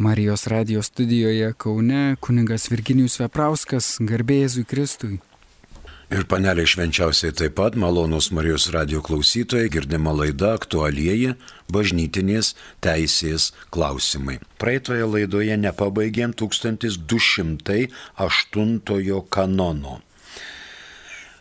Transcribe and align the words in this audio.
Marijos 0.00 0.46
radijos 0.46 0.86
studijoje 0.86 1.52
Kaune 1.52 2.16
kuningas 2.20 2.70
Virginijus 2.70 3.18
Veprauskas, 3.18 3.96
garbėjėzui 3.98 4.62
Kristui. 4.70 5.18
Ir 6.14 6.22
panelė 6.30 6.62
švenčiausiai 6.70 7.34
taip 7.34 7.58
pat 7.58 7.74
malonus 7.74 8.30
Marijos 8.30 8.70
radio 8.70 9.02
klausytojai 9.02 9.66
girdima 9.74 10.14
laida 10.14 10.54
aktualieji 10.54 11.34
bažnytinės 11.74 12.54
teisės 12.78 13.50
klausimai. 13.74 14.38
Praeitoje 14.62 15.02
laidoje 15.02 15.58
nepabaigėm 15.66 16.30
1208 16.46 17.90
kanono. 19.34 20.07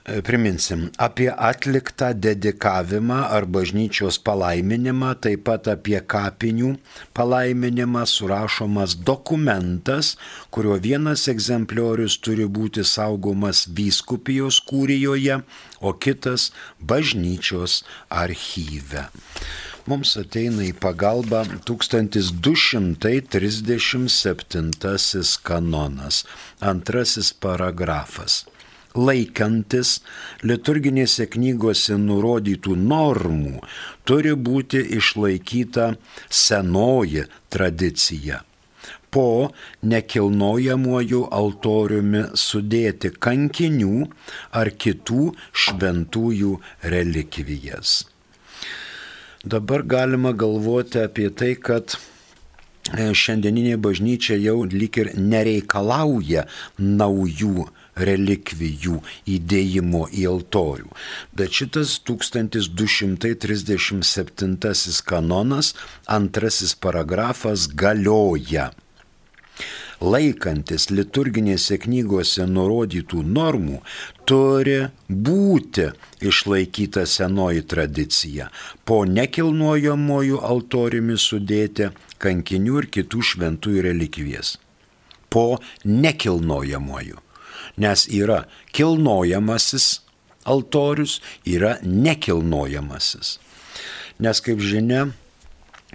Priminsim 0.07 0.87
apie 0.97 1.27
atliktą 1.35 2.13
dedikavimą 2.15 3.27
ar 3.37 3.43
bažnyčios 3.55 4.15
palaiminimą, 4.23 5.09
taip 5.19 5.43
pat 5.49 5.67
apie 5.67 5.99
kapinių 6.13 6.69
palaiminimą 7.17 8.05
surašomas 8.07 8.95
dokumentas, 9.09 10.15
kurio 10.47 10.79
vienas 10.87 11.27
egzempliorius 11.27 12.15
turi 12.23 12.47
būti 12.47 12.87
saugomas 12.87 13.67
vyskupijos 13.67 14.63
kūrijoje, 14.71 15.43
o 15.83 15.91
kitas 15.91 16.55
bažnyčios 16.79 17.83
archyve. 18.07 19.11
Mums 19.91 20.15
ateina 20.23 20.63
į 20.71 20.73
pagalbą 20.79 21.43
1237 21.67 23.03
kanonas, 25.43 26.23
antrasis 26.63 27.29
paragrafas 27.35 28.47
laikantis 28.97 29.99
liturginėse 30.43 31.27
knygose 31.33 31.97
nurodytų 32.01 32.75
normų, 32.81 33.61
turi 34.07 34.33
būti 34.49 34.81
išlaikyta 34.97 35.93
senoji 36.29 37.27
tradicija. 37.53 38.43
Po 39.13 39.53
nekilnojamuoju 39.87 41.23
altoriumi 41.39 42.25
sudėti 42.37 43.13
kankinių 43.23 44.09
ar 44.59 44.73
kitų 44.83 45.31
šventųjų 45.63 46.51
relikvijas. 46.93 48.01
Dabar 49.47 49.85
galima 49.87 50.33
galvoti 50.35 50.99
apie 50.99 51.29
tai, 51.31 51.53
kad 51.55 51.95
e, 51.95 53.13
šiandieninė 53.15 53.77
bažnyčia 53.79 54.35
jau 54.43 54.65
lik 54.67 54.99
ir 54.99 55.13
nereikalauja 55.15 56.43
naujų 56.81 57.69
relikvijų 57.99 59.01
įdėjimo 59.35 60.07
į 60.13 60.25
altorių. 60.31 60.89
Bet 61.37 61.51
šitas 61.59 61.89
1237 62.07 65.01
kanonas, 65.07 65.75
antrasis 66.05 66.75
paragrafas 66.75 67.67
galioja. 67.67 68.71
Laikantis 69.97 70.91
liturginėse 70.93 71.79
knygose 71.81 72.45
nurodytų 72.45 73.23
normų, 73.25 73.79
turi 74.29 74.91
būti 75.09 75.87
išlaikyta 76.21 77.07
senoji 77.09 77.65
tradicija, 77.65 78.51
po 78.85 79.01
nekilnojamojų 79.09 80.43
altoriumi 80.51 81.17
sudėti 81.17 81.89
kankinių 82.21 82.83
ir 82.83 82.91
kitų 82.93 83.25
šventųjų 83.31 83.87
relikvijas. 83.89 84.57
Po 85.33 85.57
nekilnojamojų 85.83 87.26
nes 87.77 88.07
yra 88.09 88.43
kilnojamasis 88.75 90.01
altorius, 90.47 91.19
yra 91.45 91.77
nekilnojamasis. 91.83 93.37
Nes 94.19 94.41
kaip 94.41 94.61
žinia, 94.63 95.07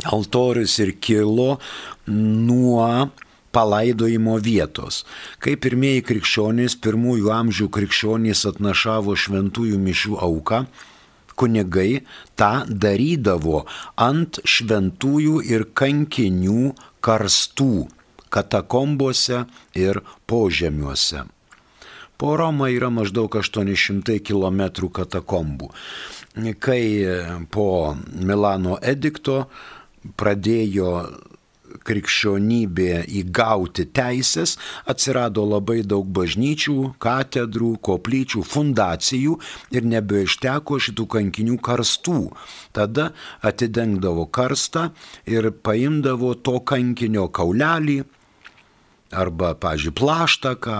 altorius 0.04 0.78
ir 0.82 0.94
kilo 1.00 1.58
nuo 2.06 3.10
palaidojimo 3.52 4.38
vietos. 4.40 5.02
Kai 5.42 5.56
pirmieji 5.60 6.04
krikščionys, 6.08 6.78
pirmųjų 6.80 7.32
amžių 7.34 7.68
krikščionys 7.74 8.46
atnašavo 8.48 9.16
šventųjų 9.18 9.80
mišių 9.82 10.16
auką, 10.24 10.62
kunigai 11.36 12.02
tą 12.38 12.52
darydavo 12.68 13.64
ant 14.00 14.40
šventųjų 14.44 15.42
ir 15.48 15.66
kankinių 15.76 16.72
karstų 17.04 17.88
katakombose 18.32 19.44
ir 19.76 20.00
požemiuose. 20.28 21.26
Po 22.20 22.36
Romą 22.38 22.68
yra 22.70 22.90
maždaug 22.94 23.34
800 23.40 24.20
km 24.22 24.62
katakombų. 24.94 25.72
Kai 26.62 26.84
po 27.52 27.68
Milano 28.12 28.78
edikto 28.78 29.46
pradėjo 30.16 30.92
krikščionybė 31.86 33.02
įgauti 33.20 33.86
teisės, 33.96 34.56
atsirado 34.88 35.44
labai 35.48 35.80
daug 35.88 36.08
bažnyčių, 36.14 36.76
katedrų, 37.02 37.72
koplyčių, 37.84 38.44
fundacijų 38.46 39.38
ir 39.74 39.88
nebeišteko 39.94 40.78
šitų 40.86 41.08
kankinių 41.16 41.58
karstų. 41.64 42.20
Tada 42.76 43.10
atidengdavo 43.42 44.28
karstą 44.28 44.90
ir 45.28 45.50
paimdavo 45.64 46.34
to 46.34 46.58
kankinio 46.60 47.28
kaulelį 47.32 48.02
arba, 49.12 49.52
pažiūrėjau, 49.60 49.98
plaštaką 50.00 50.78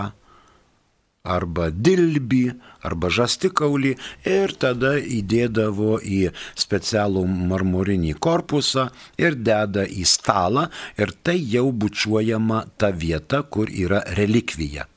arba 1.23 1.69
dilbį, 1.71 2.41
arba 2.83 3.07
žastikaulį 3.17 3.93
ir 4.27 4.53
tada 4.59 4.91
įdėdavo 5.17 6.01
į 6.03 6.19
specialų 6.65 7.23
marmurinį 7.51 8.11
korpusą 8.27 8.89
ir 9.23 9.39
deda 9.49 9.87
į 9.87 10.03
stalą 10.15 10.67
ir 10.99 11.15
tai 11.23 11.37
jau 11.55 11.69
bučiuojama 11.71 12.65
ta 12.75 12.91
vieta, 12.91 13.39
kur 13.47 13.71
yra 13.71 14.03
relikvija 14.19 14.89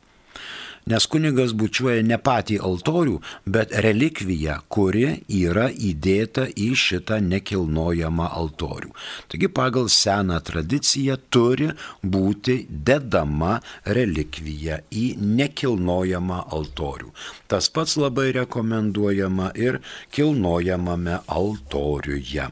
nes 0.86 1.06
kunigas 1.10 1.50
bučiuoja 1.58 2.02
ne 2.06 2.16
patį 2.22 2.60
altorių, 2.68 3.16
bet 3.54 3.72
relikviją, 3.84 4.60
kuri 4.70 5.08
yra 5.34 5.64
įdėta 5.88 6.44
į 6.46 6.68
šitą 6.78 7.18
nekilnojamą 7.26 8.28
altorių. 8.40 8.92
Taigi 9.32 9.50
pagal 9.56 9.88
seną 9.90 10.38
tradiciją 10.46 11.16
turi 11.34 11.72
būti 12.16 12.56
dedama 12.70 13.56
relikvija 13.98 14.78
į 14.94 15.06
nekilnojamą 15.40 16.44
altorių. 16.54 17.10
Tas 17.50 17.66
pats 17.66 17.96
labai 17.98 18.28
rekomenduojama 18.38 19.50
ir 19.58 19.80
kilnojamame 20.14 21.18
altoriuje. 21.26 22.46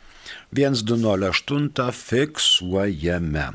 1208 0.51 1.91
fiksuojame 1.91 3.49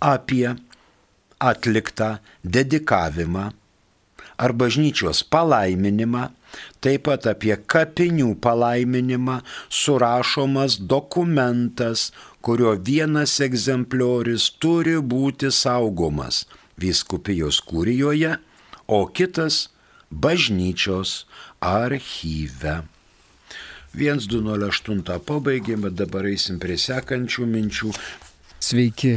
apie 0.00 0.56
atliktą 1.38 2.18
dedikavimą 2.44 3.50
ar 4.36 4.52
bažnyčios 4.52 5.22
palaiminimą, 5.32 6.28
taip 6.84 7.06
pat 7.08 7.24
apie 7.30 7.56
kapinių 7.56 8.34
palaiminimą 8.44 9.40
surašomas 9.72 10.76
dokumentas, 10.92 12.10
kurio 12.46 12.76
vienas 12.88 13.32
egzempliorius 13.42 14.44
turi 14.62 15.00
būti 15.12 15.48
saugomas 15.50 16.44
vyskupijos 16.78 17.58
kūrijoje, 17.66 18.36
o 18.86 19.00
kitas 19.10 19.66
bažnyčios 20.10 21.24
archyve. 21.58 22.76
1208 23.96 25.18
pabaigėme, 25.26 25.90
dabar 25.90 26.28
eisim 26.30 26.60
prie 26.62 26.76
sekančių 26.78 27.50
minčių. 27.50 27.90
Sveiki, 28.62 29.14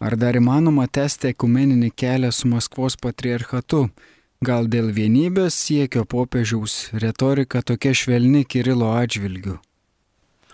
ar 0.00 0.16
dar 0.16 0.40
įmanoma 0.40 0.86
tęsti 0.88 1.34
ekumeninį 1.34 1.90
kelią 1.92 2.32
su 2.32 2.48
Maskvos 2.48 2.96
patriarchatu? 2.96 3.88
Gal 4.40 4.70
dėl 4.72 4.94
vienybės 4.96 5.58
siekio 5.66 6.06
popiežiaus 6.08 6.86
retorika 6.96 7.60
tokia 7.60 7.92
švelni 7.92 8.46
Kirilo 8.48 8.94
atžvilgiu? 8.96 9.60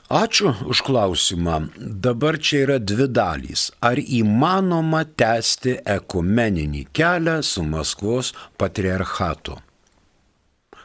Ačiū 0.06 0.54
už 0.70 0.86
klausimą. 0.86 1.74
Dabar 1.76 2.38
čia 2.38 2.62
yra 2.62 2.78
dvi 2.78 3.08
dalys. 3.10 3.74
Ar 3.82 3.98
įmanoma 3.98 5.02
tęsti 5.02 5.82
ekumeninį 5.82 6.86
kelią 6.94 7.40
su 7.42 7.64
Maskvos 7.66 8.30
patriarchatu? 8.54 9.58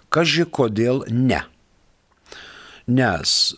Kaži 0.09 0.47
kodėl 0.49 1.05
ne? 1.13 1.43
Nes 2.89 3.53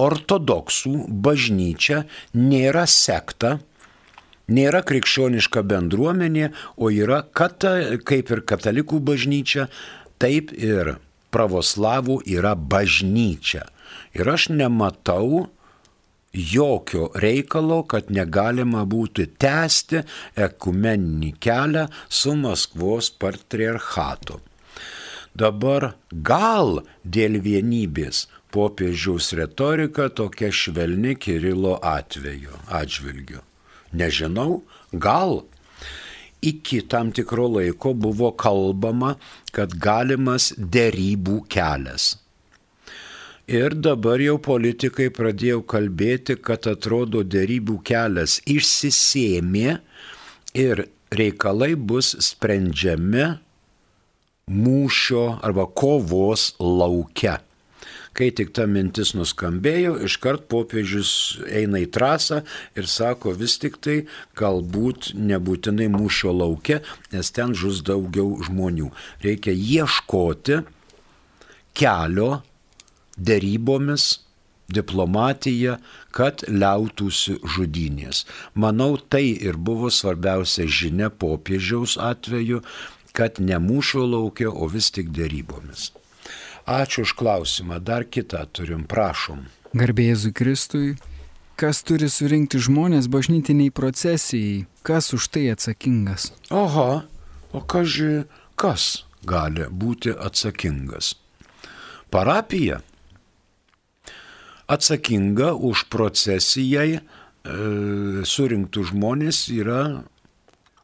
ortodoksų 0.00 1.04
bažnyčia 1.20 2.06
nėra 2.32 2.86
sekta, 2.88 3.58
nėra 4.48 4.80
krikščioniška 4.88 5.60
bendruomenė, 5.68 6.48
o 6.80 6.88
yra 6.88 7.20
kata, 7.28 8.00
kaip 8.08 8.32
ir 8.32 8.40
katalikų 8.40 9.04
bažnyčia, 9.04 9.68
taip 10.16 10.56
ir 10.56 10.96
pravoslavų 11.34 12.20
yra 12.26 12.54
bažnyčia. 12.54 13.64
Ir 14.14 14.28
aš 14.30 14.50
nematau 14.54 15.46
jokio 16.32 17.10
reikalo, 17.14 17.82
kad 17.90 18.10
negalima 18.10 18.84
būtų 18.86 19.26
tęsti 19.40 20.04
ekumeninį 20.38 21.32
kelią 21.42 21.88
su 22.08 22.36
Maskvos 22.38 23.10
patriarchatu. 23.10 24.40
Dabar 25.34 25.94
gal 26.10 26.82
dėl 27.04 27.38
vienybės 27.42 28.26
popiežiaus 28.50 29.30
retorika 29.38 30.08
tokia 30.10 30.50
švelni 30.50 31.14
Kirilo 31.14 31.78
atveju, 31.82 32.56
atžvilgiu. 32.66 33.44
Nežinau, 33.94 34.62
gal 34.92 35.44
iki 36.42 36.80
tam 36.82 37.12
tikro 37.12 37.48
laiko 37.56 37.92
buvo 37.94 38.32
kalbama, 38.32 39.14
kad 39.52 39.74
galimas 39.76 40.50
dėrybų 40.56 41.42
kelias. 41.52 42.14
Ir 43.50 43.74
dabar 43.74 44.22
jau 44.22 44.36
politikai 44.38 45.08
pradėjo 45.10 45.64
kalbėti, 45.66 46.36
kad 46.38 46.68
atrodo 46.70 47.24
dėrybų 47.26 47.80
kelias 47.82 48.38
išsisėmė 48.46 49.80
ir 50.54 50.84
reikalai 51.10 51.74
bus 51.74 52.12
sprendžiami 52.22 53.26
mūšio 54.50 55.24
arba 55.42 55.66
kovos 55.66 56.52
laukia. 56.62 57.40
Kai 58.16 58.30
tik 58.34 58.50
ta 58.56 58.66
mintis 58.66 59.12
nuskambėjo, 59.14 59.94
iškart 60.06 60.48
popiežius 60.50 61.12
eina 61.46 61.78
į 61.84 61.90
trasą 61.94 62.40
ir 62.78 62.88
sako 62.90 63.36
vis 63.38 63.54
tik 63.62 63.78
tai 63.84 64.00
galbūt 64.38 65.12
nebūtinai 65.14 65.86
mūšio 65.94 66.34
laukia, 66.34 66.80
nes 67.14 67.30
ten 67.36 67.54
žus 67.54 67.84
daugiau 67.86 68.34
žmonių. 68.46 68.90
Reikia 69.22 69.54
ieškoti 69.54 70.62
kelio 71.78 72.40
dėrybomis, 73.16 74.08
diplomatija, 74.70 75.78
kad 76.14 76.44
liautųsi 76.48 77.38
žudynės. 77.54 78.24
Manau, 78.54 78.96
tai 78.98 79.26
ir 79.34 79.58
buvo 79.58 79.90
svarbiausia 79.90 80.66
žinia 80.66 81.10
popiežiaus 81.10 81.98
atveju, 82.10 82.62
kad 83.14 83.42
ne 83.42 83.58
mūšio 83.58 84.06
laukia, 84.06 84.50
o 84.50 84.70
vis 84.70 84.90
tik 84.94 85.10
dėrybomis. 85.14 85.90
Ačiū 86.70 87.02
už 87.02 87.18
klausimą. 87.18 87.80
Dar 87.82 88.04
kitą 88.06 88.44
turim, 88.54 88.84
prašom. 88.86 89.48
Garbėjėzui 89.74 90.30
Kristui, 90.30 90.90
kas 91.58 91.82
turi 91.82 92.06
surinkti 92.06 92.60
žmonės 92.62 93.08
bažnytiniai 93.10 93.74
procesijai, 93.74 94.68
kas 94.86 95.10
už 95.10 95.26
tai 95.34 95.48
atsakingas? 95.50 96.28
Oho, 96.54 97.02
o 97.50 97.60
kažkai 97.66 98.22
kas 98.54 99.02
gali 99.26 99.66
būti 99.66 100.14
atsakingas? 100.14 101.16
Parapija 102.14 102.78
atsakinga 104.70 105.50
už 105.58 105.88
procesijai 105.90 107.00
e, 107.00 107.02
surinktų 108.22 108.86
žmonės 108.94 109.48
yra, 109.50 109.82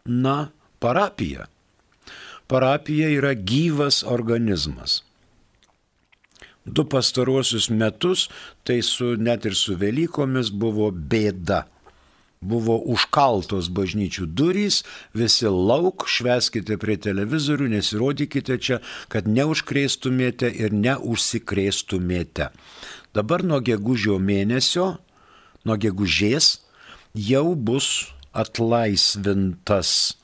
na, 0.03 0.37
parapija. 0.83 1.47
Parapija 2.51 3.15
yra 3.15 3.37
gyvas 3.39 4.03
organizmas 4.03 5.06
du 6.67 6.85
pastaruosius 6.85 7.71
metus, 7.71 8.29
tai 8.65 8.83
su, 8.83 9.15
net 9.17 9.47
ir 9.47 9.55
su 9.55 9.77
Velykomis 9.79 10.51
buvo 10.51 10.91
bėda. 10.91 11.65
Buvo 12.47 12.77
užkaltos 12.93 13.71
bažnyčių 13.73 14.27
durys, 14.39 14.83
visi 15.17 15.49
lauk, 15.49 16.05
šveskite 16.11 16.77
prie 16.79 16.99
televizorių, 17.01 17.71
nesirodykite 17.73 18.59
čia, 18.61 18.81
kad 19.09 19.31
neužkrėstumėte 19.31 20.51
ir 20.53 20.75
neužsikrėstumėte. 20.77 22.51
Dabar 23.17 23.43
nuo 23.47 23.63
gegužio 23.65 24.19
mėnesio, 24.21 24.99
nuo 25.65 25.79
gegužės 25.81 26.59
jau 27.17 27.55
bus 27.57 28.13
atlaisvintas 28.37 30.19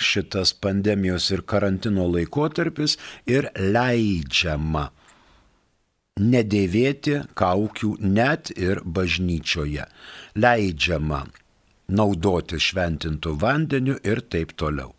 šitas 0.00 0.54
pandemijos 0.54 1.26
ir 1.34 1.42
karantino 1.42 2.06
laikotarpis 2.08 2.94
ir 3.28 3.50
leidžiama 3.58 4.86
nedėvėti 6.20 7.20
kaukių 7.38 7.96
net 8.04 8.52
ir 8.56 8.82
bažnyčioje. 8.84 9.86
Leidžiama 10.36 11.24
naudoti 11.90 12.60
šventintų 12.60 13.34
vandeniu 13.40 13.96
ir 14.06 14.22
taip 14.30 14.54
toliau. 14.60 14.92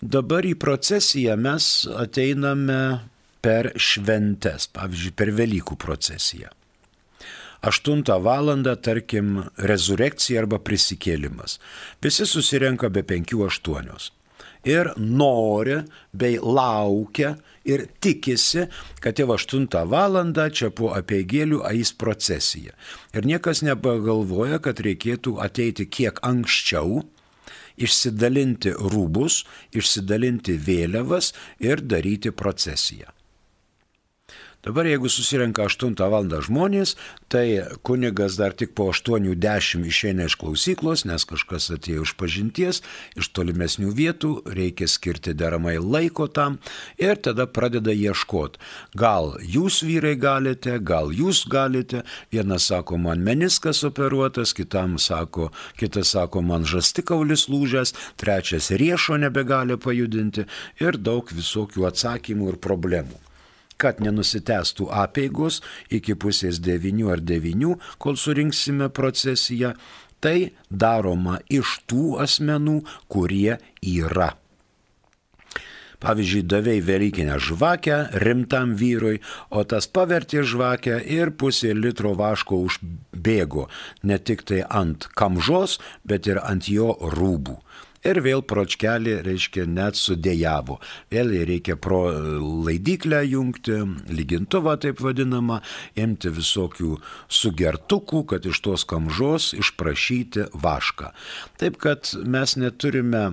Dabar 0.00 0.44
į 0.44 0.54
procesiją 0.60 1.36
mes 1.40 1.86
ateiname 1.88 2.80
per 3.44 3.72
šventes, 3.76 4.68
pavyzdžiui, 4.72 5.14
per 5.16 5.32
Velykų 5.36 5.76
procesiją. 5.80 6.52
8 7.64 8.04
val. 8.20 8.50
tarkim 8.76 9.44
rezurekcija 9.56 10.42
arba 10.42 10.58
prisikėlimas. 10.60 11.58
Visi 12.02 12.26
susirenka 12.28 12.90
be 12.92 13.02
5-8 13.02 14.23
ir 14.64 14.92
nori 14.96 15.82
bei 16.12 16.38
laukia 16.40 17.34
ir 17.64 17.86
tikisi, 18.00 18.66
kad 19.00 19.18
jau 19.18 19.28
8 19.36 19.84
val. 19.88 20.20
čia 20.52 20.70
po 20.70 20.92
apieigėlių 20.92 21.62
eis 21.70 21.92
procesija. 21.92 22.72
Ir 23.14 23.26
niekas 23.26 23.62
nepagalvoja, 23.62 24.58
kad 24.58 24.80
reikėtų 24.80 25.38
ateiti 25.40 25.86
kiek 25.86 26.20
anksčiau, 26.22 27.04
išsidalinti 27.76 28.72
rūbus, 28.72 29.44
išsidalinti 29.72 30.58
vėliavas 30.58 31.32
ir 31.58 31.80
daryti 31.80 32.30
procesiją. 32.30 33.10
Dabar 34.64 34.86
jeigu 34.86 35.08
susirenka 35.12 35.66
8 35.68 35.92
val. 36.08 36.24
žmonės, 36.24 36.94
tai 37.28 37.68
kunigas 37.84 38.38
dar 38.40 38.54
tik 38.56 38.70
po 38.72 38.86
8.10 38.88 39.84
išeina 39.84 40.24
iš 40.24 40.38
klausyklos, 40.40 41.02
nes 41.04 41.26
kažkas 41.28 41.66
atėjo 41.74 42.06
iš 42.06 42.14
pažinties, 42.16 42.80
iš 43.12 43.28
tolimesnių 43.36 43.90
vietų, 43.92 44.30
reikia 44.56 44.88
skirti 44.88 45.34
deramai 45.36 45.74
laiko 45.76 46.30
tam 46.32 46.56
ir 46.96 47.20
tada 47.20 47.44
pradeda 47.44 47.92
ieškoti. 47.92 48.62
Gal 48.96 49.36
jūs 49.44 49.82
vyrai 49.84 50.14
galite, 50.16 50.78
gal 50.80 51.12
jūs 51.12 51.44
galite, 51.44 52.00
vienas 52.32 52.70
sako, 52.72 52.96
man 52.96 53.20
meniskas 53.20 53.84
operuotas, 53.84 54.56
kitam 54.56 54.96
sako, 54.96 55.50
kitas 55.76 56.16
sako, 56.16 56.40
man 56.40 56.64
žastikaulis 56.64 57.50
lūžęs, 57.52 57.92
trečias 58.16 58.72
riešo 58.72 59.20
nebegali 59.20 59.76
pajudinti 59.76 60.48
ir 60.80 60.96
daug 60.96 61.28
visokių 61.36 61.84
atsakymų 61.92 62.54
ir 62.54 62.60
problemų 62.64 63.23
kad 63.84 64.00
nenusitęstų 64.04 64.88
apėgos 65.04 65.60
iki 65.92 66.16
pusės 66.16 66.62
devinių 66.64 67.12
ar 67.14 67.24
devinių, 67.24 67.76
kol 68.00 68.16
surinksime 68.20 68.88
procesiją, 68.94 69.74
tai 70.24 70.54
daroma 70.70 71.40
iš 71.52 71.82
tų 71.90 72.16
asmenų, 72.24 72.80
kurie 73.12 73.58
yra. 73.84 74.32
Pavyzdžiui, 76.04 76.42
davėjai 76.44 76.82
Velykinę 76.84 77.36
žvakę 77.40 77.98
rimtam 78.20 78.74
vyrui, 78.76 79.22
o 79.48 79.62
tas 79.64 79.86
pavertė 79.88 80.42
žvakę 80.44 80.98
ir 81.16 81.32
pusė 81.40 81.72
litro 81.76 82.12
vaško 82.18 82.58
užbėgo 82.66 83.68
ne 84.04 84.18
tik 84.20 84.44
tai 84.48 84.60
ant 84.68 85.08
kamžos, 85.16 85.78
bet 86.04 86.28
ir 86.28 86.42
ant 86.44 86.68
jo 86.68 86.92
rūbų. 87.16 87.56
Ir 88.04 88.18
vėl 88.20 88.42
pročkelį, 88.44 89.14
reiškia, 89.24 89.62
net 89.64 89.96
sudėjavo. 89.96 90.76
Vėl 91.08 91.30
reikia 91.48 91.78
pro 91.80 92.02
laidyklę 92.66 93.22
jungti, 93.24 93.78
lygintuvą 94.12 94.74
taip 94.82 95.00
vadinamą, 95.00 95.62
imti 95.96 96.28
visokių 96.36 96.98
sugertukų, 97.32 98.26
kad 98.34 98.44
iš 98.44 98.60
tos 98.66 98.84
kamžos 98.90 99.54
išprašyti 99.56 100.50
vašką. 100.52 101.14
Taip 101.56 101.80
kad 101.80 102.12
mes 102.28 102.58
neturime 102.60 103.30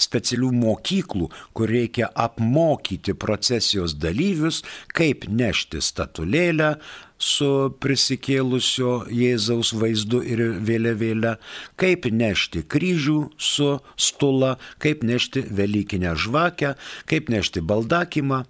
specialių 0.00 0.50
mokyklų, 0.56 1.28
kur 1.54 1.70
reikia 1.70 2.10
apmokyti 2.14 3.14
procesijos 3.14 3.94
dalyvius, 4.00 4.62
kaip 4.96 5.26
nešti 5.28 5.82
statulėlę 5.84 6.74
su 7.20 7.50
prisikėlusio 7.84 8.94
Jėzaus 9.12 9.74
vaizdu 9.76 10.22
ir 10.24 10.40
vėliavėlė, 10.64 11.34
kaip 11.80 12.08
nešti 12.08 12.64
kryžių 12.64 13.18
su 13.36 13.74
stula, 14.00 14.56
kaip 14.80 15.04
nešti 15.04 15.44
Velykinę 15.50 16.16
žvakę, 16.16 16.74
kaip 17.10 17.28
nešti 17.32 17.60
baldakimą 17.60 18.46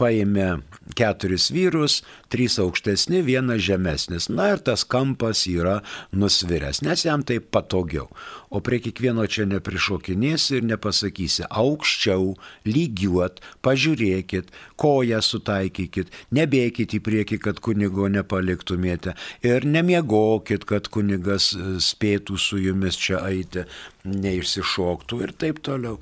paėmė 0.00 0.48
keturis 0.96 1.50
vyrus, 1.54 2.00
trys 2.32 2.58
aukštesni, 2.62 3.20
vienas 3.26 3.62
žemesnis. 3.64 4.28
Na 4.32 4.50
ir 4.54 4.62
tas 4.64 4.84
kampas 4.88 5.44
yra 5.50 5.80
nusviręs, 6.16 6.82
nes 6.86 7.04
jam 7.06 7.24
tai 7.26 7.38
patogiau. 7.40 8.08
O 8.50 8.62
prie 8.64 8.80
kiekvieno 8.82 9.26
čia 9.30 9.46
neprišokinėsi 9.50 10.58
ir 10.58 10.66
nepasakysi 10.72 11.46
aukščiau, 11.46 12.32
lygiuot, 12.66 13.38
pažiūrėkit, 13.62 14.50
koją 14.80 15.20
sutaikykit, 15.22 16.10
nebėkit 16.34 16.96
į 16.98 17.02
priekį, 17.06 17.40
kad 17.46 17.62
kunigo 17.62 18.08
nepaliktumėte 18.10 19.14
ir 19.46 19.66
nemiegokit, 19.68 20.66
kad 20.66 20.90
kunigas 20.90 21.52
e, 21.54 21.78
spėtų 21.82 22.38
su 22.40 22.58
jumis 22.58 22.98
čia 22.98 23.22
eiti, 23.30 23.66
neišsišoktų 24.04 25.24
ir 25.26 25.36
taip 25.38 25.62
toliau. 25.66 26.00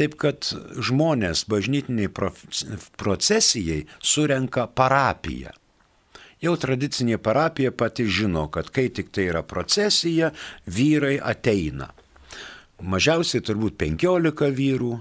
Taip 0.00 0.14
kad 0.16 0.46
žmonės 0.80 1.44
bažnytiniai 1.52 2.08
procesijai 2.96 3.82
surenka 4.00 4.64
parapiją. 4.72 5.52
Jau 6.40 6.54
tradicinė 6.56 7.18
parapija 7.20 7.68
pati 7.76 8.06
žino, 8.08 8.46
kad 8.48 8.70
kai 8.72 8.86
tik 8.88 9.10
tai 9.12 9.26
yra 9.28 9.42
procesija, 9.44 10.30
vyrai 10.64 11.18
ateina. 11.20 11.90
Mažiausiai 12.80 13.44
turbūt 13.44 13.76
15 13.76 14.48
vyrų, 14.56 14.94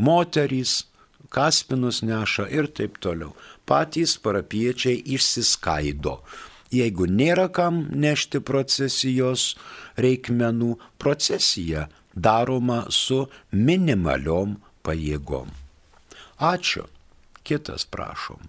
moterys, 0.00 0.86
kaspinus 1.28 2.00
neša 2.00 2.48
ir 2.48 2.70
taip 2.72 2.96
toliau. 3.04 3.34
Patys 3.68 4.16
parapiečiai 4.24 5.02
išsiskaido. 5.04 6.22
Jeigu 6.72 7.04
nėra 7.12 7.50
kam 7.52 7.84
nešti 7.92 8.40
procesijos 8.40 9.50
reikmenų, 10.00 10.78
procesija 10.96 11.86
daroma 12.16 12.84
su 12.90 13.26
minimaliom 13.52 14.56
pajėgom. 14.82 15.52
Ačiū. 16.40 16.88
Kitas 17.46 17.86
prašom. 17.86 18.40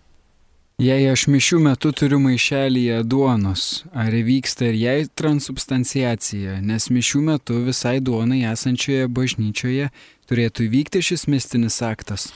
Jei 0.81 1.07
aš 1.09 1.24
mišių 1.33 1.57
metu 1.65 1.89
turiu 1.89 2.19
maišelyje 2.21 3.00
duonos, 3.09 3.83
ar 3.97 4.13
įvyksta 4.13 4.67
ir 4.69 4.75
jai 4.77 4.97
transubstanciacija, 5.09 6.59
nes 6.62 6.86
mišių 6.93 7.21
metu 7.31 7.57
visai 7.65 7.95
duonai 7.97 8.43
esančioje 8.51 9.07
bažnyčioje 9.09 9.89
turėtų 10.29 10.67
įvykti 10.67 11.01
šis 11.09 11.25
mistinis 11.33 11.79
aktas? 11.81 12.27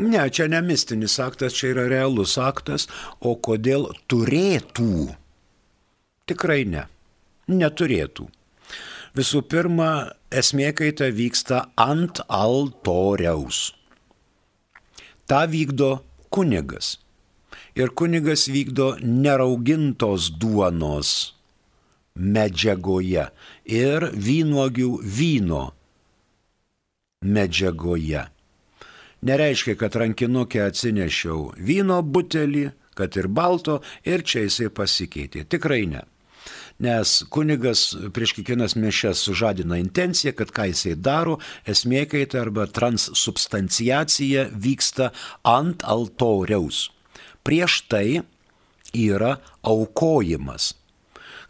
Ne, 0.00 0.24
čia 0.32 0.48
ne 0.48 0.62
mistinis 0.64 1.18
aktas, 1.20 1.52
čia 1.52 1.74
yra 1.74 1.84
realus 1.92 2.38
aktas, 2.40 2.88
o 3.20 3.34
kodėl 3.36 3.90
turėtų? 4.08 5.12
Tikrai 6.32 6.62
ne. 6.64 6.86
Neturėtų. 7.52 8.30
Visų 9.12 9.42
pirma, 9.44 10.08
esmė 10.32 10.70
kaita 10.72 11.10
vyksta 11.12 11.66
ant 11.76 12.22
altoriaus. 12.32 13.74
Ta 15.28 15.44
vykdo 15.44 15.98
kunigas. 16.32 16.96
Ir 17.76 17.92
kunigas 17.92 18.46
vykdo 18.48 18.94
neraugintos 19.04 20.30
duonos 20.40 21.32
medžiagoje 22.16 23.26
ir 23.68 24.08
vynuogių 24.12 24.90
vyno 25.04 25.62
medžiagoje. 27.24 28.26
Nereiškia, 29.22 29.76
kad 29.80 29.96
rankinukė 29.96 30.64
atsinešiau 30.66 31.52
vyno 31.60 32.00
butelį, 32.02 32.70
kad 32.96 33.16
ir 33.16 33.28
balto, 33.28 33.78
ir 34.04 34.24
čia 34.24 34.48
jisai 34.48 34.72
pasikeitė. 34.74 35.44
Tikrai 35.48 35.84
ne 35.88 36.02
nes 36.82 37.14
kunigas 37.32 37.84
prieš 38.14 38.34
kiekvienas 38.36 38.76
mišes 38.76 39.22
sužadina 39.26 39.78
intenciją, 39.80 40.34
kad 40.36 40.52
ką 40.54 40.68
jisai 40.72 40.96
daro, 40.98 41.38
esmė 41.68 42.04
kaita 42.10 42.42
arba 42.42 42.66
transsubstanciacija 42.66 44.48
vyksta 44.52 45.12
ant 45.46 45.86
altoriaus. 45.86 46.90
Prieš 47.46 47.82
tai 47.90 48.22
yra 48.92 49.36
aukojimas 49.62 50.72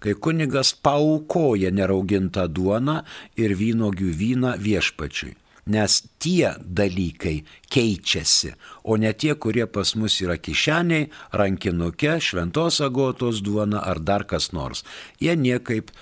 kai 0.02 0.16
kunigas 0.18 0.72
paukoja 0.74 1.70
neraugintą 1.70 2.48
duoną 2.50 2.96
ir 3.38 3.54
vynogių 3.54 4.08
vyną 4.18 4.56
viešpačiui 4.58 5.36
nes 5.66 6.02
tie 6.18 6.54
dalykai 6.58 7.42
keičiasi, 7.70 8.54
o 8.84 8.96
ne 8.96 9.12
tie, 9.12 9.34
kurie 9.34 9.66
pas 9.70 9.94
mus 9.94 10.18
yra 10.24 10.36
kišeniai, 10.38 11.10
rankinuke, 11.38 12.18
šventos 12.20 12.80
agotos 12.82 13.42
duona 13.46 13.82
ar 13.86 14.00
dar 14.02 14.26
kas 14.26 14.50
nors. 14.52 14.82
Jie 15.22 15.36
niekaip, 15.36 15.92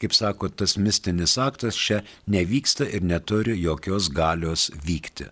kaip 0.00 0.16
sako, 0.16 0.48
tas 0.48 0.78
mistinis 0.80 1.36
aktas 1.38 1.76
čia 1.76 2.00
nevyksta 2.26 2.88
ir 2.88 3.04
neturi 3.04 3.58
jokios 3.60 4.08
galios 4.08 4.70
vykti. 4.86 5.28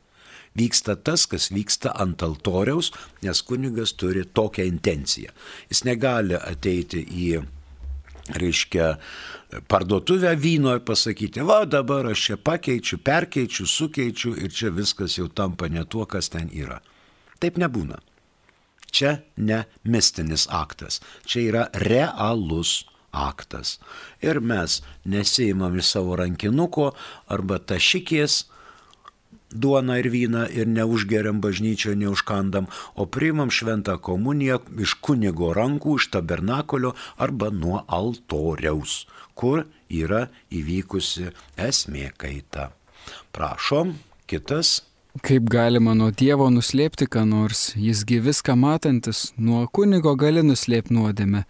Vyksta 0.59 0.97
tas, 0.97 1.25
kas 1.31 1.53
vyksta 1.55 1.93
ant 2.03 2.23
altoriaus, 2.25 2.91
nes 3.23 3.43
kunigas 3.47 3.95
turi 3.95 4.25
tokią 4.27 4.67
intenciją. 4.67 5.33
Jis 5.71 5.85
negali 5.87 6.35
ateiti 6.37 7.05
į 7.05 7.29
reiškia, 8.35 8.97
parduotuvę 9.69 10.35
vyno 10.37 10.75
ir 10.77 10.85
pasakyti, 10.85 11.45
va 11.47 11.65
dabar 11.65 12.11
aš 12.13 12.25
čia 12.27 12.37
pakeičiu, 12.37 13.01
perkeičiu, 13.05 13.67
sukeičiu 13.67 14.35
ir 14.37 14.53
čia 14.53 14.73
viskas 14.75 15.19
jau 15.19 15.29
tampa 15.29 15.69
ne 15.69 15.85
tuo, 15.85 16.07
kas 16.07 16.31
ten 16.35 16.51
yra. 16.53 16.81
Taip 17.41 17.59
nebūna. 17.61 18.01
Čia 18.91 19.19
ne 19.37 19.65
mistinis 19.85 20.47
aktas, 20.51 21.01
čia 21.29 21.43
yra 21.49 21.65
realus 21.77 22.87
aktas. 23.13 23.79
Ir 24.25 24.41
mes 24.41 24.81
nesėjimam 25.05 25.77
iš 25.79 25.93
savo 25.95 26.17
rankinuko 26.17 26.93
arba 27.29 27.59
tašikės, 27.59 28.47
duoną 29.53 29.99
ir 29.99 30.11
vyną 30.11 30.47
ir 30.53 30.69
neužgeriam 30.69 31.41
bažnyčio, 31.41 31.95
neužkandam, 31.95 32.67
o 32.95 33.07
priimam 33.07 33.51
šventą 33.51 33.99
komuniją 33.99 34.61
iš 34.79 34.95
kunigo 35.01 35.53
rankų, 35.57 35.97
iš 35.99 36.11
tabernakolio 36.15 36.95
arba 37.17 37.51
nuo 37.51 37.85
altoriaus, 37.87 39.07
kur 39.35 39.65
yra 39.89 40.29
įvykusi 40.51 41.33
esmė 41.57 42.13
kaita. 42.17 42.71
Prašom, 43.33 43.97
kitas. 44.27 44.83
Kaip 45.25 45.49
galima 45.51 45.95
nuo 45.99 46.11
Dievo 46.15 46.47
nuslėpti 46.53 47.09
ką 47.11 47.25
nors, 47.27 47.73
jisgi 47.75 48.21
viską 48.23 48.55
matantis, 48.55 49.33
nuo 49.37 49.65
kunigo 49.67 50.15
gali 50.15 50.45
nuslėpti 50.47 50.95
nuodėmę. 50.95 51.43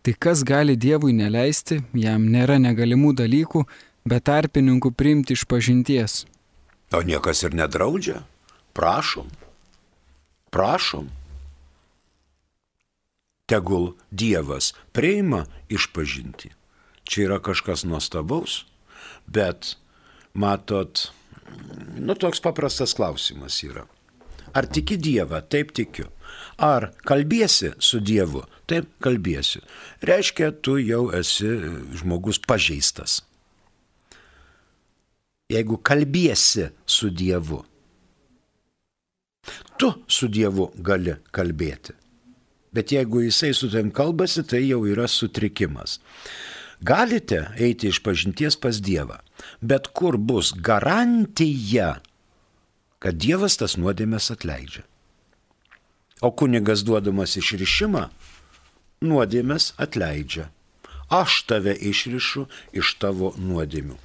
Tai 0.00 0.12
kas 0.16 0.44
gali 0.46 0.78
Dievui 0.80 1.12
neleisti, 1.12 1.82
jam 1.92 2.24
nėra 2.32 2.56
negalimų 2.62 3.12
dalykų, 3.18 3.66
bet 4.08 4.24
tarpininkų 4.30 4.94
priimti 4.96 5.36
iš 5.36 5.44
pažinties. 5.50 6.22
O 6.90 7.02
niekas 7.06 7.44
ir 7.46 7.54
nedraudžia. 7.54 8.24
Prašom. 8.74 9.30
Prašom. 10.50 11.06
Tegul 13.46 13.94
Dievas 14.10 14.74
priima 14.92 15.46
išpažinti. 15.70 16.50
Čia 17.06 17.22
yra 17.26 17.38
kažkas 17.42 17.82
nuostabaus, 17.86 18.64
bet 19.26 19.74
matot, 20.34 21.10
nu 21.98 22.14
toks 22.14 22.42
paprastas 22.42 22.94
klausimas 22.94 23.62
yra. 23.66 23.86
Ar 24.54 24.66
tiki 24.66 24.98
Dievą? 24.98 25.42
Taip 25.46 25.70
tikiu. 25.74 26.10
Ar 26.58 26.90
kalbėsi 27.06 27.74
su 27.78 28.02
Dievu? 28.02 28.42
Taip 28.70 28.90
kalbėsiu. 29.02 29.62
Reiškia, 30.02 30.50
tu 30.62 30.78
jau 30.82 31.08
esi 31.14 31.50
žmogus 32.02 32.42
pažeistas 32.42 33.20
jeigu 35.50 35.80
kalbėsi 35.82 36.70
su 36.86 37.10
Dievu. 37.10 37.64
Tu 39.80 39.88
su 40.06 40.28
Dievu 40.28 40.70
gali 40.76 41.16
kalbėti. 41.34 41.96
Bet 42.70 42.92
jeigu 42.94 43.24
jisai 43.24 43.50
su 43.56 43.70
tavim 43.70 43.90
kalbasi, 43.90 44.44
tai 44.46 44.62
jau 44.62 44.84
yra 44.86 45.08
sutrikimas. 45.10 45.98
Galite 46.80 47.42
eiti 47.60 47.90
iš 47.90 47.98
pažinties 48.04 48.56
pas 48.60 48.78
Dievą, 48.80 49.18
bet 49.60 49.90
kur 49.96 50.16
bus 50.16 50.52
garantija, 50.54 51.98
kad 53.02 53.18
Dievas 53.20 53.58
tas 53.60 53.76
nuodėmės 53.76 54.30
atleidžia. 54.32 54.86
O 56.24 56.30
kunigas 56.36 56.84
duodamas 56.84 57.36
išrišimą, 57.40 58.06
nuodėmės 59.04 59.72
atleidžia. 59.80 60.50
Aš 61.10 61.42
tave 61.50 61.72
išrišu 61.74 62.44
iš 62.78 62.92
tavo 63.02 63.32
nuodėmių. 63.34 63.96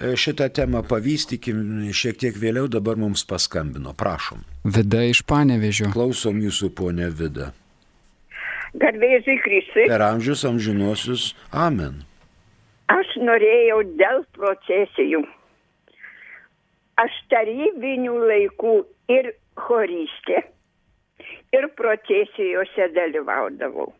E, 0.00 0.14
šitą 0.16 0.48
temą 0.48 0.80
pavystykim 0.88 1.58
šiek 1.92 2.16
tiek 2.22 2.38
vėliau, 2.40 2.70
dabar 2.72 2.96
mums 2.96 3.26
paskambino. 3.28 3.92
Prašom. 3.92 4.40
Vida 4.64 5.02
iš 5.04 5.20
Panevežio. 5.28 5.90
Klausom 5.92 6.40
jūsų, 6.40 6.70
ponė 6.72 7.10
Vida. 7.12 7.50
Garbėsiai 8.80 9.36
Kristui. 9.44 9.84
Per 9.92 10.02
amžius 10.02 10.44
amžinuosius. 10.48 11.26
Amen. 11.52 12.00
Aš 12.90 13.12
norėjau 13.20 13.82
dėl 14.00 14.24
procesijų. 14.36 15.20
Aš 17.04 17.18
tarybinių 17.28 18.14
laikų 18.30 18.74
ir 19.12 19.34
choristė. 19.66 20.40
Ir 21.54 21.68
procesijose 21.78 22.88
dalyvaudavau. 22.96 23.92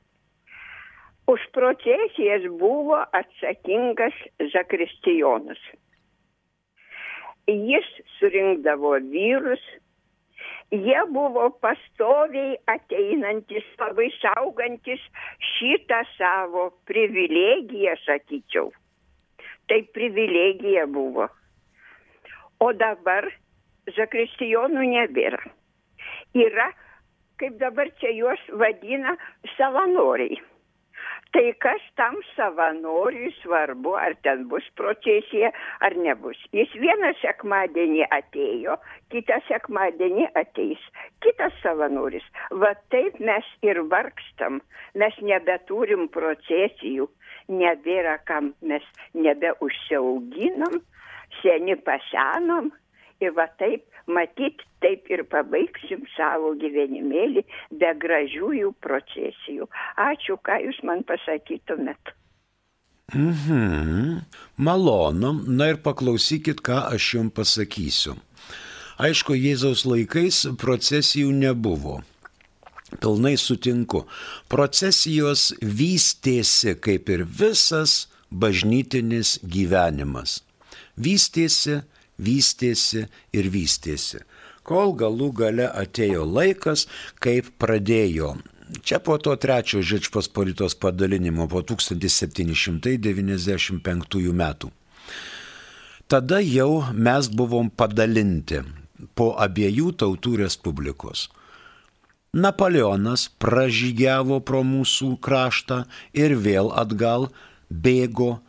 Už 1.26 1.40
procesijas 1.52 2.44
buvo 2.58 2.98
atsakingas 3.12 4.16
Zakristijonas. 4.52 5.60
Jis 7.48 7.88
surinkdavo 8.18 8.92
vyrus, 9.12 9.64
jie 10.70 11.00
buvo 11.12 11.48
pastoviai 11.64 12.58
ateinantis, 12.68 13.64
labai 13.80 14.10
saugantis 14.20 15.00
šitą 15.54 16.02
savo 16.16 16.70
privilegiją, 16.88 17.96
sakyčiau. 18.04 18.70
Tai 19.68 19.80
privilegija 19.96 20.86
buvo. 20.92 21.28
O 22.60 22.72
dabar 22.76 23.28
zakristijonų 23.96 24.88
nebėra. 24.92 25.40
Yra, 26.36 26.68
kaip 27.40 27.56
dabar 27.60 27.88
čia 28.00 28.12
juos 28.16 28.40
vadina, 28.60 29.16
savanoriai. 29.56 30.40
Tai 31.34 31.48
kas 31.58 31.82
tam 31.98 32.14
savanoriui 32.36 33.32
svarbu, 33.40 33.96
ar 33.98 34.14
ten 34.22 34.44
bus 34.50 34.66
procesija, 34.78 35.48
ar 35.82 35.96
nebus. 35.98 36.38
Jis 36.54 36.70
vieną 36.78 37.10
sekmadienį 37.18 38.04
atėjo, 38.14 38.76
kitą 39.10 39.40
sekmadienį 39.48 40.28
ateis, 40.38 40.84
kitas 41.26 41.56
savanoris. 41.64 42.28
Va 42.62 42.70
taip 42.94 43.18
mes 43.18 43.50
ir 43.66 43.82
vargstam, 43.90 44.60
mes 44.94 45.18
nebeturim 45.26 46.06
procesijų, 46.14 47.10
nebėra 47.50 48.20
kam, 48.30 48.54
mes 48.62 48.86
nebeužsiauginam, 49.26 50.78
seni 51.42 51.74
pasenom 51.82 52.70
ir 53.24 53.34
va 53.36 53.48
taip 53.60 53.84
matyt 54.06 54.62
taip 54.84 55.08
ir 55.12 55.24
pabaigsim 55.32 56.04
savo 56.16 56.52
gyvenimėlį 56.60 57.44
be 57.80 57.94
gražiųjų 58.04 58.74
procesijų. 58.84 59.68
Ačiū, 60.10 60.36
ką 60.44 60.60
jūs 60.66 60.82
man 60.84 61.04
pasakytumėt. 61.08 62.14
Mhm. 63.14 64.24
Malonu, 64.56 65.32
na 65.46 65.70
ir 65.72 65.80
paklausykit, 65.84 66.62
ką 66.64 66.88
aš 66.94 67.14
jums 67.18 67.34
pasakysiu. 67.36 68.16
Aišku, 68.94 69.34
Jėzaus 69.34 69.84
laikais 69.84 70.44
procesijų 70.60 71.32
nebuvo. 71.34 72.00
Pilnai 73.02 73.34
sutinku. 73.40 74.04
Procesijos 74.48 75.50
vystėsi 75.60 76.76
kaip 76.78 77.10
ir 77.10 77.24
visas 77.26 78.06
bažnytinis 78.30 79.40
gyvenimas. 79.42 80.42
Vystėsi 80.94 81.82
vystėsi 82.18 83.06
ir 83.32 83.48
vystėsi, 83.50 84.18
kol 84.62 84.92
galų 84.98 85.32
gale 85.40 85.70
atėjo 85.70 86.24
laikas, 86.24 86.86
kaip 87.20 87.44
pradėjo. 87.58 88.36
Čia 88.82 88.98
po 89.04 89.18
to 89.20 89.36
trečio 89.36 89.82
Žečpospolitos 89.84 90.74
padalinimo 90.80 91.48
po 91.48 91.62
1795 91.62 94.32
metų. 94.32 94.70
Tada 96.08 96.40
jau 96.40 96.84
mes 96.92 97.28
buvom 97.28 97.70
padalinti 97.70 98.62
po 99.16 99.34
abiejų 99.40 99.92
tautų 100.00 100.36
respublikos. 100.44 101.28
Napoleonas 102.34 103.28
pražygiavo 103.38 104.40
pro 104.42 104.64
mūsų 104.66 105.22
kraštą 105.22 105.84
ir 106.18 106.34
vėl 106.34 106.72
atgal 106.74 107.30
bėgo 107.70 108.42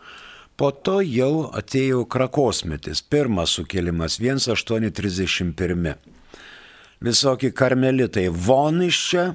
Po 0.55 0.69
to 0.71 1.01
jau 1.03 1.51
atėjo 1.51 2.05
krakosmetis, 2.07 3.03
pirmas 3.03 3.51
sukilimas 3.57 4.15
1831. 4.23 5.99
Visokie 7.03 7.51
karmelitai 7.51 8.31
von 8.31 8.79
iš 8.85 8.99
čia, 9.09 9.25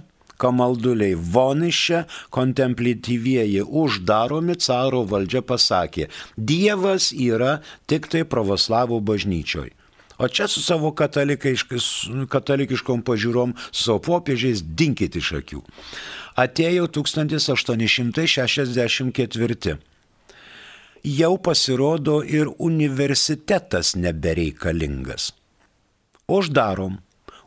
kamalduliai 0.40 1.12
von 1.34 1.60
iš 1.66 1.80
čia, 1.86 2.00
kontemplatyvieji 2.32 3.60
uždaromi, 3.60 4.56
caro 4.64 5.04
valdžia 5.04 5.44
pasakė, 5.44 6.08
Dievas 6.36 7.12
yra 7.12 7.60
tik 7.84 8.08
tai 8.08 8.24
pravoslavų 8.24 9.00
bažnyčioj. 9.04 9.70
O 10.20 10.28
čia 10.28 10.48
su 10.48 10.60
savo 10.64 10.92
katalikiškom 10.96 13.02
pažiūrom, 13.04 13.54
su 13.68 13.84
savo 13.84 14.00
popiežiais 14.08 14.64
dinkit 14.64 15.16
iš 15.20 15.32
akių. 15.42 15.60
Atėjo 16.40 16.88
1864 16.96 19.89
jau 21.04 21.36
pasirodo 21.38 22.20
ir 22.24 22.50
universitetas 22.58 23.94
nebereikalingas. 23.96 25.32
Uždarom, 26.28 27.00